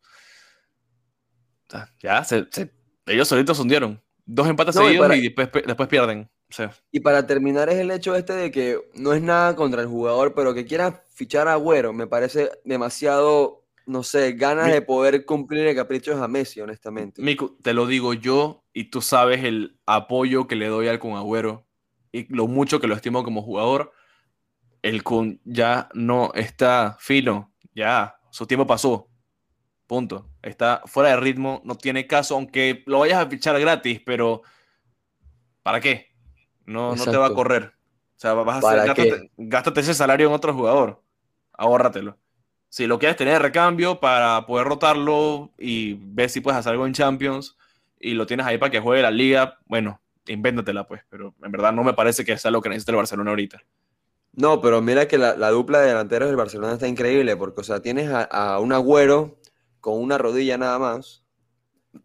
[2.02, 2.26] ya,
[3.06, 4.00] ellos solitos hundieron.
[4.26, 6.30] Dos empates seguidos y, después, pierden.
[6.92, 10.34] Y para terminar es el hecho este de que no es nada contra el jugador,
[10.34, 15.66] pero que quiera fichar a Agüero, me parece demasiado, no sé, ganas de poder cumplir
[15.66, 17.22] el capricho a Messi, honestamente.
[17.22, 21.12] Miku, te lo digo yo y tú sabes el apoyo que le doy al con
[21.12, 21.69] Agüero
[22.12, 23.92] y lo mucho que lo estimo como jugador.
[24.82, 29.08] El Kun ya no está fino, ya, su tiempo pasó.
[29.86, 30.30] Punto.
[30.42, 34.42] Está fuera de ritmo, no tiene caso, aunque lo vayas a fichar gratis, pero
[35.62, 36.14] ¿para qué?
[36.64, 37.74] No, no te va a correr.
[38.16, 41.02] O sea, vas a hacer, gástate, ese salario en otro jugador.
[41.52, 42.18] Ahórratelo.
[42.68, 46.86] Si lo quieres tener de recambio para poder rotarlo y ver si puedes hacer algo
[46.86, 47.56] en Champions
[47.98, 51.02] y lo tienes ahí para que juegue la liga, bueno, invéntatela pues.
[51.08, 53.62] Pero en verdad no me parece que sea lo que necesita el Barcelona ahorita.
[54.32, 57.80] No, pero mira que la, dupla de delanteros del Barcelona está increíble porque, o sea,
[57.80, 59.40] tienes a un agüero
[59.80, 61.24] con una rodilla nada más.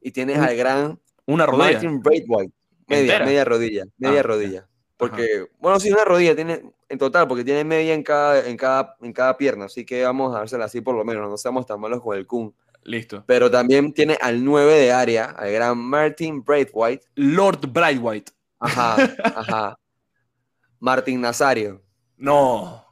[0.01, 1.73] Y tienes al gran una rodilla.
[1.73, 2.53] Martin Braithwaite.
[2.87, 3.83] Media, media rodilla.
[3.97, 4.69] Media ah, rodilla.
[4.97, 8.95] Porque, bueno, sí, una rodilla tiene en total, porque tiene media en cada, en cada,
[9.01, 9.65] en cada pierna.
[9.65, 11.29] Así que vamos a dársela así por lo menos.
[11.29, 12.55] No seamos tan malos con el Kun.
[12.85, 13.23] Listo.
[13.25, 17.05] Pero también tiene al 9 de área, al gran Martin Braithwaite.
[17.15, 18.31] Lord Braithwaite.
[18.59, 18.95] Ajá,
[19.35, 19.79] ajá.
[20.79, 21.83] Martin Nazario.
[22.15, 22.85] No.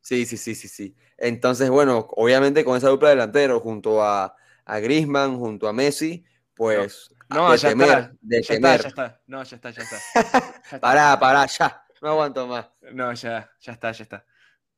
[0.00, 0.96] Sí, sí, sí, sí, sí.
[1.18, 4.34] Entonces, bueno, obviamente con esa dupla delantero junto a,
[4.64, 8.12] a Griezmann, junto a Messi, pues no, ya está.
[8.22, 9.20] ya Está, ya está.
[9.26, 10.80] No, ya está, ya está.
[10.80, 11.84] pará, pará, ya.
[12.00, 12.70] No aguanto más.
[12.92, 14.24] No, ya, ya está, ya está.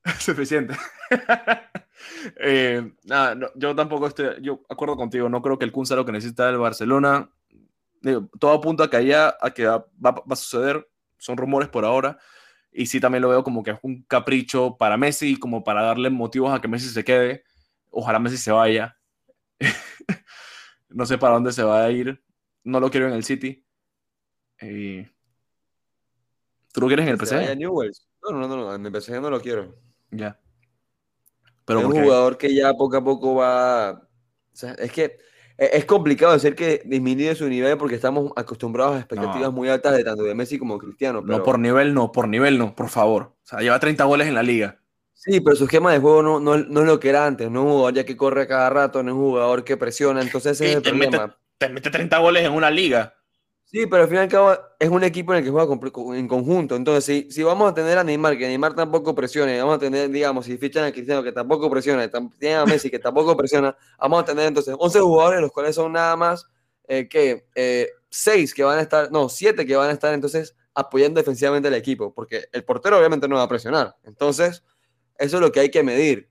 [0.18, 0.74] Suficiente.
[2.37, 6.05] Eh, nada, yo tampoco estoy, yo acuerdo contigo, no creo que el Kun sea lo
[6.05, 7.31] que necesita el Barcelona.
[8.00, 11.85] Digo, todo apunta a que allá, a que va, va, a suceder, son rumores por
[11.85, 12.18] ahora,
[12.72, 16.11] y sí también lo veo como que es un capricho para Messi, como para darle
[16.11, 17.44] motivos a que Messi se quede.
[17.90, 18.96] Ojalá Messi se vaya.
[20.88, 22.24] no sé para dónde se va a ir.
[22.64, 23.64] No lo quiero en el City.
[26.72, 27.57] ¿Tú lo quieres en el PSG?
[28.22, 29.76] No, no, no, no, en el PSG no lo quiero.
[30.11, 30.40] Ya.
[31.64, 33.90] Pero es un jugador que ya poco a poco va.
[33.92, 35.18] O sea, es que
[35.59, 39.96] e-, es complicado decir que disminuye su nivel porque estamos acostumbrados a expectativas muy altas
[39.96, 41.22] de tanto de Messi como Cristiano.
[41.22, 43.22] No, por nivel no, por nivel no, por favor.
[43.22, 44.79] O sea, lleva 30 goles en la liga.
[45.14, 47.48] Sí, pero su esquema de juego no, no, es lo que era antes.
[47.48, 50.20] No es un jugador ya que corre cada rato, no es un jugador que presiona.
[50.20, 51.38] Entonces ese es el problema.
[51.59, 53.14] te mete 30 goles en una liga.
[53.72, 55.72] Sí, pero al final y al cabo es un equipo en el que juega
[56.18, 56.76] en conjunto.
[56.76, 60.11] Entonces, si, si vamos a tener a Neymar, que Neymar tampoco presione, vamos a tener,
[60.11, 62.06] digamos, si fichan a Cristiano, que tampoco presiona,
[62.38, 65.90] tienen a Messi, que tampoco presiona, vamos a tener entonces 11 jugadores, los cuales son
[65.92, 66.46] nada más
[66.87, 70.54] eh, que eh, 6 que van a estar, no, 7 que van a estar entonces
[70.74, 73.96] apoyando defensivamente al equipo, porque el portero obviamente no va a presionar.
[74.02, 74.62] Entonces,
[75.16, 76.28] eso es lo que hay que medir.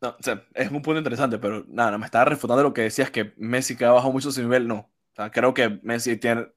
[0.00, 3.08] No, o sea, es un punto interesante, pero nada, me estaba refutando lo que decías
[3.12, 4.90] que Messi que ha bajado mucho su nivel, no.
[5.12, 6.48] O sea, creo que Messi tiene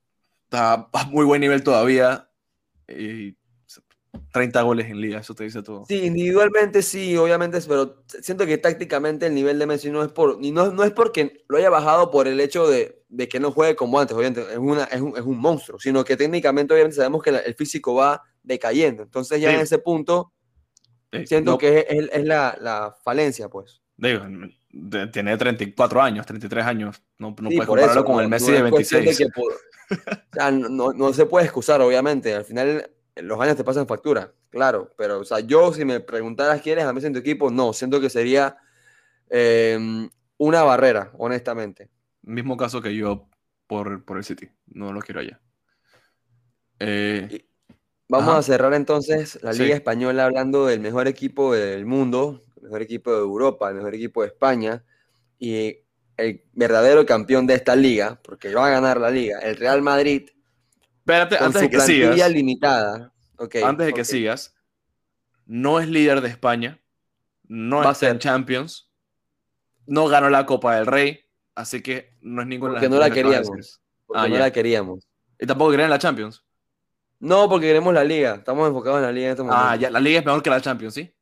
[0.56, 2.30] está a muy buen nivel todavía.
[2.88, 3.36] Y
[4.32, 5.86] 30 goles en liga, eso te dice todo.
[5.86, 10.42] Sí, individualmente sí, obviamente, pero siento que tácticamente el nivel de Messi no es por,
[10.42, 13.76] no, no es porque lo haya bajado por el hecho de, de que no juegue
[13.76, 17.24] como antes, obviamente, es, una, es, un, es un monstruo, sino que técnicamente obviamente sabemos
[17.24, 19.04] que el físico va decayendo.
[19.04, 20.34] Entonces ya en ese punto
[21.26, 23.82] siento que es, es la, la, falencia, pues.
[23.98, 24.26] Digo,
[25.14, 29.24] tiene 34 años, 33 años, no, no puedes compararlo con el Messi de 26
[30.52, 32.34] no, se puede excusar, obviamente.
[32.34, 34.92] Al final, los años te pasan factura, claro.
[34.98, 37.74] Pero, o sea, yo, si me preguntaras quién es a Messi en tu equipo, no.
[37.74, 38.58] Siento que sería
[39.30, 41.90] em, una barrera, honestamente.
[42.22, 43.28] Mismo caso que yo
[43.68, 44.50] por, por el City.
[44.68, 45.40] No lo quiero allá.
[46.80, 47.46] Eh,
[48.10, 52.82] vamos a cerrar entonces la Liga Española hablando del mejor equipo del mundo, el mejor
[52.82, 54.84] equipo de Europa, el mejor equipo de España.
[55.40, 55.85] Y
[56.18, 60.30] el verdadero campeón de esta liga, porque va a ganar la liga, el Real Madrid,
[61.00, 63.14] Espérate, antes de que sigas, limitada.
[63.64, 64.56] antes de que sigas,
[65.46, 66.82] no es líder de España,
[67.48, 68.90] no va está en Champions,
[69.86, 71.20] no ganó la Copa del Rey,
[71.54, 73.82] así que no es ninguna Porque no la queríamos.
[74.08, 75.08] Porque ah, no la queríamos.
[75.40, 76.44] ¿Y tampoco querían la Champions?
[77.20, 78.36] No, porque queremos la liga.
[78.36, 79.64] Estamos enfocados en la liga en este momento.
[79.64, 81.15] Ah, ya, la liga es mejor que la Champions, ¿sí?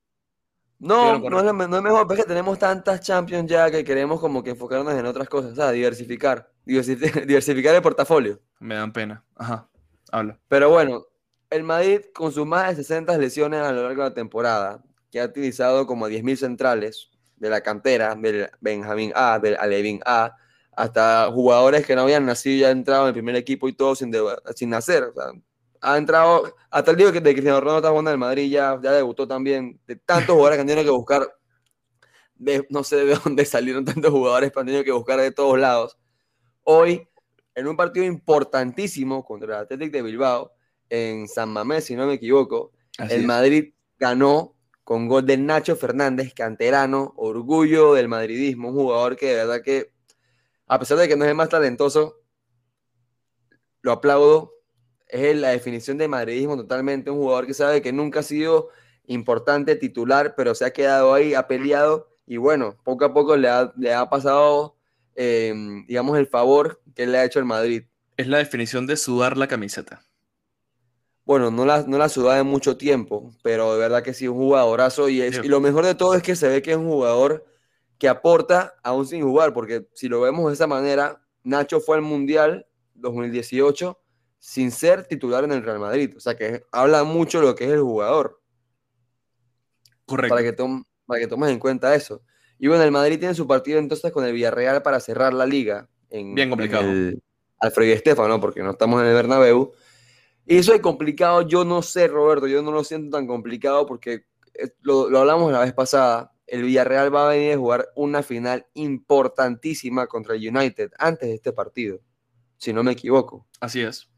[0.83, 4.49] No, no es, no es, mejor, porque tenemos tantas Champions ya que queremos como que
[4.49, 8.41] enfocarnos en otras cosas, o sea, diversificar, diversificar el portafolio.
[8.59, 9.23] Me dan pena.
[9.35, 9.69] Ajá,
[10.11, 10.37] habla.
[10.49, 11.05] Pero bueno,
[11.49, 15.21] el Madrid con sus más de 60 lesiones a lo largo de la temporada, que
[15.21, 20.35] ha utilizado como 10.000 centrales de la cantera, del Benjamín A, del Alevín A,
[20.75, 24.11] hasta jugadores que no habían nacido ya entrado en el primer equipo y todo sin,
[24.53, 25.03] sin nacer.
[25.03, 25.31] O sea,
[25.83, 28.79] ha entrado, hasta el día que de Cristiano Ronaldo está jugando en el Madrid, ya,
[28.81, 31.29] ya debutó también, de tantos jugadores que han tenido que buscar
[32.69, 35.97] no sé de dónde salieron tantos jugadores, pero han tenido que buscar de todos lados.
[36.63, 37.07] Hoy,
[37.55, 40.53] en un partido importantísimo contra el Athletic de Bilbao,
[40.89, 42.71] en San Mamés, si no me equivoco,
[43.09, 49.27] el Madrid ganó con gol de Nacho Fernández, canterano, orgullo del madridismo, un jugador que
[49.27, 49.93] de verdad que,
[50.67, 52.17] a pesar de que no es el más talentoso,
[53.81, 54.51] lo aplaudo.
[55.13, 58.69] Es la definición de madridismo totalmente, un jugador que sabe que nunca ha sido
[59.05, 63.47] importante titular, pero se ha quedado ahí, ha peleado y bueno, poco a poco le
[63.47, 64.75] ha, pasado,
[65.13, 67.83] em, digamos, el favor que le ha hecho el Madrid.
[68.17, 70.03] Es la definición de sudar la camiseta.
[71.25, 74.37] Bueno, no la, no la sudaba en mucho tiempo, pero de verdad que sí, un
[74.37, 75.09] jugadorazo.
[75.09, 77.45] Y, y lo mejor de todo es que se ve que es un jugador
[77.97, 82.01] que aporta aún sin jugar, porque si lo vemos de esa manera, Nacho fue al
[82.01, 84.02] Mundial 2018
[84.45, 86.13] sin ser titular en el Real Madrid.
[86.17, 88.41] O sea que habla mucho de lo que es el jugador.
[90.05, 90.35] Correcto.
[90.35, 92.23] Para que, para que tomes en cuenta eso.
[92.59, 95.87] Y bueno, el Madrid tiene su partido entonces con el Villarreal para cerrar la liga.
[96.09, 96.83] En, Bien complicado.
[96.83, 97.23] el
[97.57, 99.71] Alfredo Estefano, porque no estamos en el Bernabéu.
[100.45, 104.25] Y eso es complicado, yo no sé, Roberto, yo no lo siento tan complicado porque
[104.55, 106.33] eh, lo, lo hablamos la vez pasada.
[106.47, 111.35] El Villarreal va a venir a jugar una final importantísima contra el United antes de
[111.35, 112.01] este partido,
[112.57, 113.47] si no me equivoco.
[113.61, 114.12] Así es.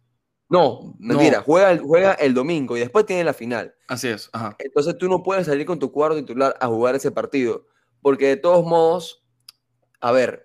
[0.47, 3.73] No, mentira, Juega, el, juega el domingo y después tiene la final.
[3.87, 4.55] Así es, ajá.
[4.59, 7.65] Entonces tú no puedes salir con tu cuadro titular a jugar ese partido,
[8.01, 9.25] porque de todos modos,
[10.01, 10.43] a ver,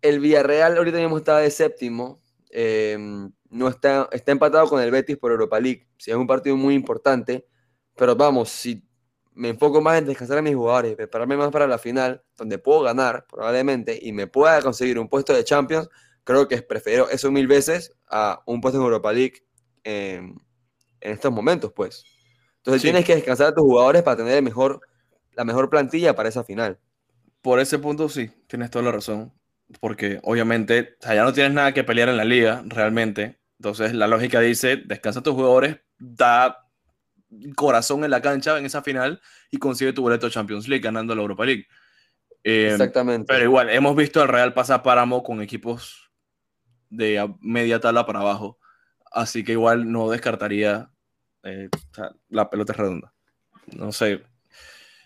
[0.00, 5.18] el Villarreal ahorita mismo está de séptimo, em, no está, está empatado con el Betis
[5.18, 7.46] por Europa League, si es un partido muy importante,
[7.94, 8.86] pero vamos, si
[9.34, 12.80] me enfoco más en descansar a mis jugadores, prepararme más para la final, donde puedo
[12.80, 15.88] ganar probablemente y me pueda conseguir un puesto de Champions,
[16.26, 19.44] creo que prefiero eso mil veces a un puesto en Europa League
[19.84, 20.36] en,
[21.00, 22.04] estos momentos, pues.
[22.56, 24.80] Entonces tienes que descansar a tus jugadores para tener mejor,
[25.34, 26.80] la mejor plantilla para esa final.
[27.42, 29.32] Por ese punto sí, tienes toda la razón.
[29.80, 33.38] Porque obviamente ya no tienes nada que pelear en la liga, realmente.
[33.60, 36.66] Entonces la lógica dice, descansa a tus jugadores, da
[37.54, 39.20] corazón en la cancha en esa final
[39.50, 41.66] y consigue tu boleto Champions League ganando la Europa League.
[42.42, 43.26] Eh, Exactamente.
[43.28, 46.05] Pero igual, hemos visto al Real pasar páramo con equipos
[46.96, 48.58] de media tabla para abajo.
[49.12, 50.90] Así que igual no descartaría
[51.46, 51.68] eh,
[52.28, 53.12] la pelota es redonda.
[53.76, 54.22] No sé.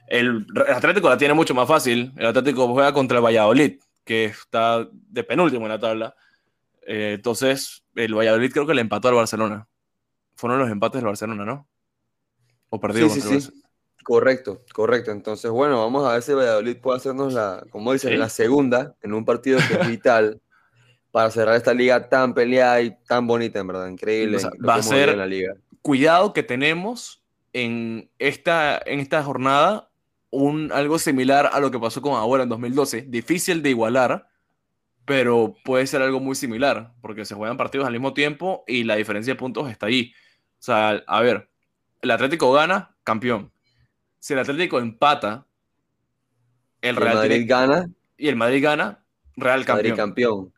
[0.09, 2.13] El, Atlético la tiene mucho más fácil.
[2.17, 6.15] El Atlético juega contra el Valladolid, que está de penúltimo en la tabla.
[6.87, 9.69] Eh, entonces, el Valladolid creo que le empató al Barcelona.
[10.35, 11.69] Fueron los empates del Barcelona, ¿no?
[12.71, 13.09] O perdió.
[13.09, 13.63] Sí, sí, sí.
[14.03, 15.11] Correcto, correcto.
[15.11, 19.13] Entonces, bueno, vamos a ver si Valladolid puede hacernos la, como dicen, la segunda en
[19.13, 20.41] un partido que es vital
[21.11, 23.89] para cerrar esta liga tan peleada y tan bonita, en verdad.
[23.89, 24.39] Increíble.
[24.67, 25.55] va a ser la liga.
[25.83, 29.91] cuidado que tenemos en esta, en esta jornada
[30.31, 33.03] un, algo similar a lo que pasó con Abuela en 2012.
[33.09, 34.29] Difícil de igualar,
[35.05, 38.97] pero puede ser algo muy similar, porque se juegan partidos al mismo tiempo y la
[38.97, 40.13] diferencia de puntos está ahí.
[40.61, 41.51] O sea, a ver,
[42.03, 43.51] el Atlético gana, campeón.
[44.21, 45.47] Si el Atlético empata,
[46.81, 47.91] el Real Madrid gana.
[48.17, 49.03] Y el Madrid gana,
[49.37, 49.77] Real campeón.
[49.77, 50.53] Madrid campeón.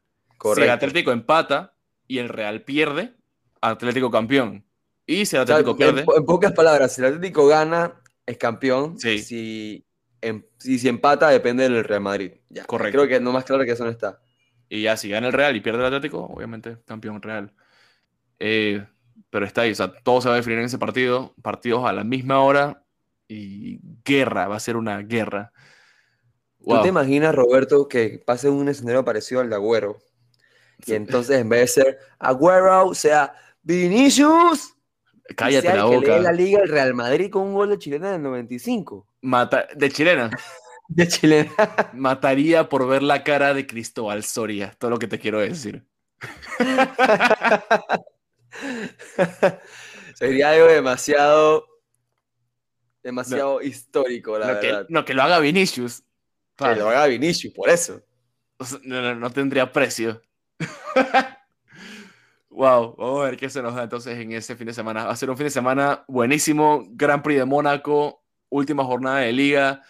[0.55, 1.75] Si el Atlético empata
[2.07, 3.15] y el Real pierde,
[3.61, 4.65] Atlético campeón.
[5.07, 6.05] Y si el Atlético pierde.
[6.17, 8.99] En, pocas palabras, si el Atlético gana, es campeón.
[8.99, 9.85] Si,
[10.21, 12.33] em, si, si, empata, depende del Real Madrid.
[12.49, 12.65] Ya.
[12.65, 12.99] Correcto.
[12.99, 14.21] Creo que no más claro que eso no está.
[14.69, 17.53] Y ya, si gana el Real y pierde el Atlético, obviamente campeón Real.
[18.39, 18.85] Eh,
[19.31, 21.35] pero está ahí, o sea, todo se va a definir en ese partido.
[21.43, 22.85] Partidos a la misma hora
[23.29, 25.53] y guerra, va a ser una guerra.
[26.65, 29.99] ¿Tú te imaginas, Roberto, que pase un escenario parecido al de Agüero?
[30.87, 34.75] Y entonces en vez de ser Agüero, sea Vinicius.
[35.37, 36.17] Cállate la boca.
[36.17, 39.07] Que la liga el Real Madrid con un gol de chilena en el 95.
[39.23, 40.31] Mata de chilena.
[40.89, 41.53] de chilena.
[41.93, 45.87] Mataría por ver la cara de Cristóbal Soria, todo lo que te quiero decir.
[50.15, 51.67] Sería algo demasiado
[53.03, 54.87] demasiado histórico, la no, verdad.
[54.87, 56.03] Que, no, que lo haga Vinicius.
[56.57, 58.01] Que lo haga Vinicius, por eso.
[58.85, 60.23] no, no, tendría precio
[62.51, 65.05] wow, vamos a ver qué se nos da entonces en ese fin de semana.
[65.05, 66.85] Va a ser un fin de semana buenísimo.
[66.91, 69.83] Gran Prix de Mónaco, última jornada de liga.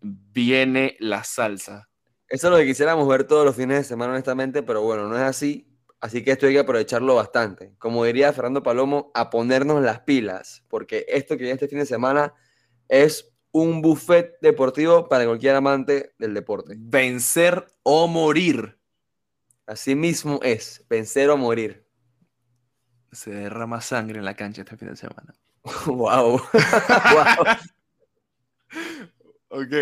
[0.00, 1.88] Viene la salsa.
[2.28, 5.16] Eso es lo que quisiéramos ver todos los fines de semana, honestamente, pero bueno, no
[5.16, 5.72] es así.
[6.00, 7.74] Así que esto hay que aprovecharlo bastante.
[7.78, 11.86] Como diría Fernando Palomo, a ponernos las pilas, porque esto que viene este fin de
[11.86, 12.34] semana
[12.88, 16.74] es un buffet deportivo para cualquier amante del deporte.
[16.78, 18.78] Vencer o morir.
[19.66, 21.86] Así mismo es, vencer o morir.
[23.12, 25.34] Se derrama sangre en la cancha este fin de semana.
[25.86, 26.40] wow.
[29.48, 29.72] Ok.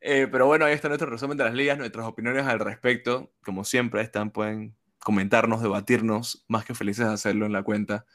[0.00, 3.32] Eh, pero bueno, ahí está nuestro resumen de las ligas, nuestras opiniones al respecto.
[3.44, 8.06] Como siempre, están, pueden comentarnos, debatirnos, más que felices de hacerlo en la cuenta.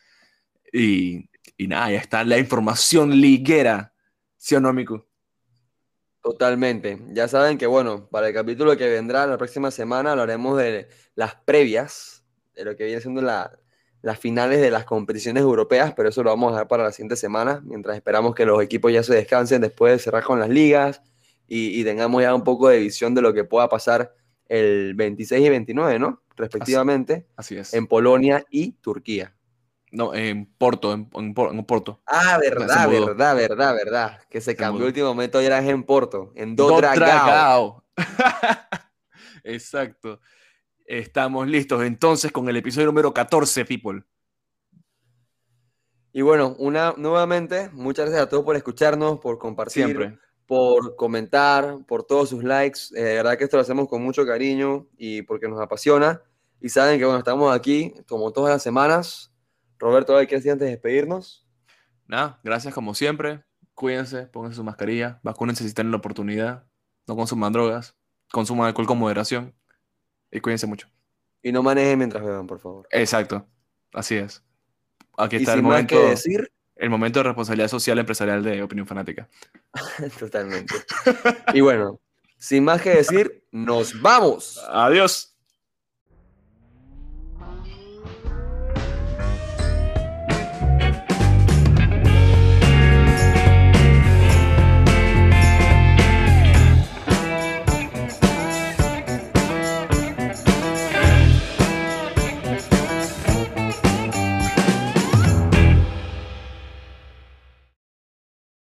[0.74, 3.94] Y, y nada, ya está la información liguera,
[4.36, 5.06] ¿sí o no, Miku?
[6.26, 7.00] Totalmente.
[7.12, 11.36] Ya saben que, bueno, para el capítulo que vendrá la próxima semana hablaremos de las
[11.36, 12.24] previas,
[12.56, 13.60] de lo que viene siendo la,
[14.02, 17.16] las finales de las competiciones europeas, pero eso lo vamos a dar para la siguiente
[17.16, 21.04] semana, mientras esperamos que los equipos ya se descansen después de cerrar con las ligas
[21.48, 24.16] y, tengamos ya un poco de visión de lo que pueda pasar
[24.48, 26.24] el 26 y 29, ¿no?
[26.36, 27.28] Respectivamente.
[27.36, 27.72] Así, es.
[27.72, 29.35] En Polonia y Turquía.
[29.96, 32.02] No, en Porto, en, Porto.
[32.06, 34.20] Ah, verdad, verdad, verdad, verdad.
[34.30, 37.82] Que se, cambió el último momento y era en Porto, en Dodragao.
[39.46, 40.20] Exacto.
[40.86, 44.04] Estamos listos entonces con el episodio número 14, people.
[46.12, 50.20] Y bueno, una, nuevamente, muchas gracias a todos por escucharnos, por compartir, Siempre.
[50.46, 52.80] por comentar, por todos sus likes.
[52.94, 56.22] Eh, de verdad que esto lo hacemos con mucho cariño y porque nos apasiona.
[56.60, 59.32] Y saben que bueno, estamos aquí como todas las semanas
[59.86, 61.46] Roberto, ¿hay que decir antes de despedirnos?
[62.08, 63.44] Nada, gracias como siempre.
[63.76, 66.66] Cuídense, pónganse su mascarilla, vacúnense si tienen la oportunidad,
[67.06, 67.96] no consuman drogas,
[68.32, 69.54] consuman alcohol con moderación
[70.32, 70.88] y cuídense mucho.
[71.44, 72.88] Y no manejen mientras beban, por favor.
[72.90, 73.48] Exacto,
[73.94, 74.44] así es.
[75.20, 75.94] Aquí está el momento.
[75.94, 76.52] Que decir?
[76.76, 79.30] El momento de responsabilidad social empresarial de Opinión Fanática.
[80.20, 80.74] Totalmente.
[81.54, 82.02] y bueno,
[82.40, 84.60] sin más que decir, nos vamos.
[84.68, 85.35] Adiós.